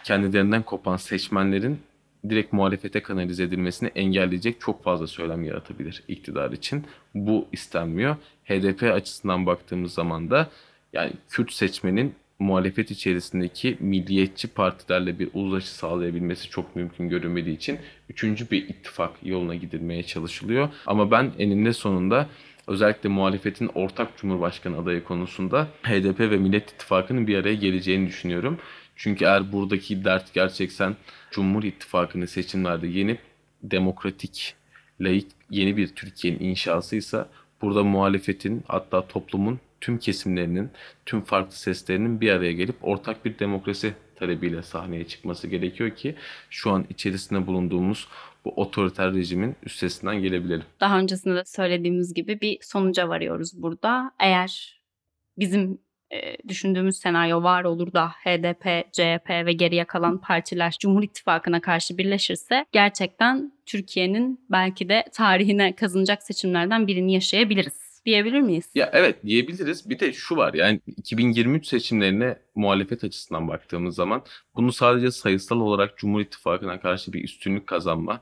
kendilerinden 0.05 0.62
kopan 0.62 0.96
seçmenlerin 0.96 1.81
direkt 2.28 2.52
muhalefete 2.52 3.02
kanalize 3.02 3.44
edilmesini 3.44 3.90
engelleyecek 3.94 4.61
çok 4.61 4.85
fazla 4.85 5.06
söylem 5.06 5.44
yaratabilir 5.44 6.02
iktidar 6.09 6.52
için. 6.52 6.85
Bu 7.14 7.48
istenmiyor. 7.52 8.16
HDP 8.44 8.83
açısından 8.83 9.46
baktığımız 9.46 9.94
zaman 9.94 10.30
da 10.30 10.50
yani 10.92 11.12
Kürt 11.28 11.52
seçmenin 11.52 12.14
muhalefet 12.38 12.90
içerisindeki 12.90 13.76
milliyetçi 13.80 14.48
partilerle 14.48 15.18
bir 15.18 15.28
uzlaşı 15.35 15.74
sağlayabilmesi 15.74 16.48
çok 16.48 16.76
mümkün 16.76 17.09
görünmediği 17.09 17.56
için 17.56 17.78
üçüncü 18.09 18.50
bir 18.50 18.68
ittifak 18.68 19.11
yoluna 19.22 19.54
gidilmeye 19.54 20.02
çalışılıyor. 20.02 20.68
Ama 20.87 21.11
ben 21.11 21.33
eninde 21.38 21.72
sonunda 21.72 22.26
özellikle 22.66 23.09
muhalefetin 23.09 23.70
ortak 23.74 24.16
cumhurbaşkanı 24.16 24.78
adayı 24.78 25.04
konusunda 25.04 25.68
HDP 25.83 26.20
ve 26.20 26.37
Millet 26.37 26.70
İttifakı'nın 26.70 27.26
bir 27.26 27.37
araya 27.37 27.54
geleceğini 27.54 28.06
düşünüyorum. 28.06 28.59
Çünkü 29.02 29.24
eğer 29.24 29.52
buradaki 29.52 30.04
dert 30.04 30.34
gerçekten 30.34 30.96
Cumhur 31.30 31.62
İttifakı'nı 31.62 32.26
seçimlerde 32.26 32.86
yenip 32.86 33.20
demokratik, 33.62 34.54
laik 35.00 35.26
yeni 35.50 35.76
bir 35.76 35.88
Türkiye'nin 35.88 36.40
inşasıysa 36.40 37.28
burada 37.62 37.84
muhalefetin 37.84 38.64
hatta 38.68 39.08
toplumun 39.08 39.60
tüm 39.80 39.98
kesimlerinin, 39.98 40.70
tüm 41.06 41.20
farklı 41.20 41.52
seslerinin 41.52 42.20
bir 42.20 42.30
araya 42.30 42.52
gelip 42.52 42.76
ortak 42.82 43.24
bir 43.24 43.38
demokrasi 43.38 43.94
talebiyle 44.16 44.62
sahneye 44.62 45.06
çıkması 45.06 45.48
gerekiyor 45.48 45.90
ki 45.90 46.14
şu 46.50 46.70
an 46.70 46.86
içerisinde 46.90 47.46
bulunduğumuz 47.46 48.08
bu 48.44 48.50
otoriter 48.50 49.14
rejimin 49.14 49.56
üstesinden 49.62 50.22
gelebilelim. 50.22 50.64
Daha 50.80 50.98
öncesinde 50.98 51.34
de 51.34 51.44
söylediğimiz 51.44 52.14
gibi 52.14 52.40
bir 52.40 52.58
sonuca 52.62 53.08
varıyoruz 53.08 53.62
burada. 53.62 54.12
Eğer 54.18 54.80
bizim 55.38 55.78
düşündüğümüz 56.49 56.96
senaryo 56.96 57.42
var 57.42 57.64
olur 57.64 57.92
da 57.92 58.09
HDP, 58.09 58.92
CHP 58.92 59.31
ve 59.31 59.53
geriye 59.53 59.85
kalan 59.85 60.20
partiler 60.20 60.77
Cumhur 60.81 61.03
İttifakı'na 61.03 61.61
karşı 61.61 61.99
birleşirse 61.99 62.64
gerçekten 62.73 63.53
Türkiye'nin 63.66 64.40
belki 64.51 64.88
de 64.88 65.05
tarihine 65.12 65.75
kazanacak 65.75 66.23
seçimlerden 66.23 66.87
birini 66.87 67.12
yaşayabiliriz 67.12 67.90
diyebilir 68.07 68.40
miyiz? 68.40 68.70
Ya 68.75 68.90
evet 68.92 69.25
diyebiliriz. 69.25 69.90
Bir 69.90 69.99
de 69.99 70.12
şu 70.12 70.37
var 70.37 70.55
yani 70.55 70.81
2023 70.96 71.66
seçimlerine 71.66 72.37
muhalefet 72.55 73.05
açısından 73.05 73.49
baktığımız 73.49 73.94
zaman 73.94 74.23
bunu 74.57 74.73
sadece 74.73 75.11
sayısal 75.11 75.61
olarak 75.61 75.99
Cumhur 75.99 76.20
İttifakı'na 76.20 76.81
karşı 76.81 77.12
bir 77.12 77.25
üstünlük 77.25 77.66
kazanma 77.66 78.20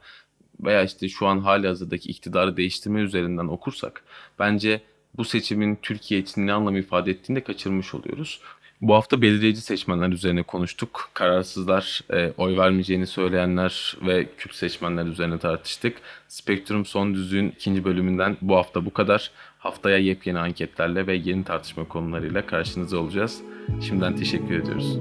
veya 0.61 0.83
işte 0.83 1.09
şu 1.09 1.27
an 1.27 1.39
hali 1.39 1.67
hazırdaki 1.67 2.09
iktidarı 2.09 2.57
değiştirme 2.57 3.01
üzerinden 3.01 3.47
okursak 3.47 4.05
bence 4.39 4.81
bu 5.17 5.25
seçimin 5.25 5.79
Türkiye 5.83 6.21
için 6.21 6.47
ne 6.47 6.53
anlam 6.53 6.77
ifade 6.77 7.11
ettiğini 7.11 7.37
de 7.37 7.45
kaçırmış 7.45 7.95
oluyoruz. 7.95 8.41
Bu 8.81 8.95
hafta 8.95 9.23
belirleyici 9.23 9.61
seçmenler 9.61 10.09
üzerine 10.09 10.43
konuştuk. 10.43 11.11
Kararsızlar, 11.15 12.01
e, 12.13 12.33
oy 12.37 12.57
vermeyeceğini 12.57 13.07
söyleyenler 13.07 13.97
ve 14.07 14.27
Kürt 14.39 14.55
seçmenler 14.55 15.07
üzerine 15.07 15.39
tartıştık. 15.39 15.97
Spektrum 16.29 16.85
Son 16.85 17.15
Düzlüğün 17.15 17.49
ikinci 17.49 17.85
bölümünden 17.85 18.37
bu 18.43 18.57
hafta 18.57 18.85
bu 18.85 18.93
kadar. 18.93 19.31
Haftaya 19.59 19.99
yepyeni 19.99 20.39
anketlerle 20.39 21.07
ve 21.07 21.15
yeni 21.15 21.45
tartışma 21.45 21.85
konularıyla 21.85 22.47
karşınızda 22.47 22.99
olacağız. 22.99 23.41
Şimdiden 23.81 24.17
teşekkür 24.17 24.61
ediyoruz. 24.61 24.99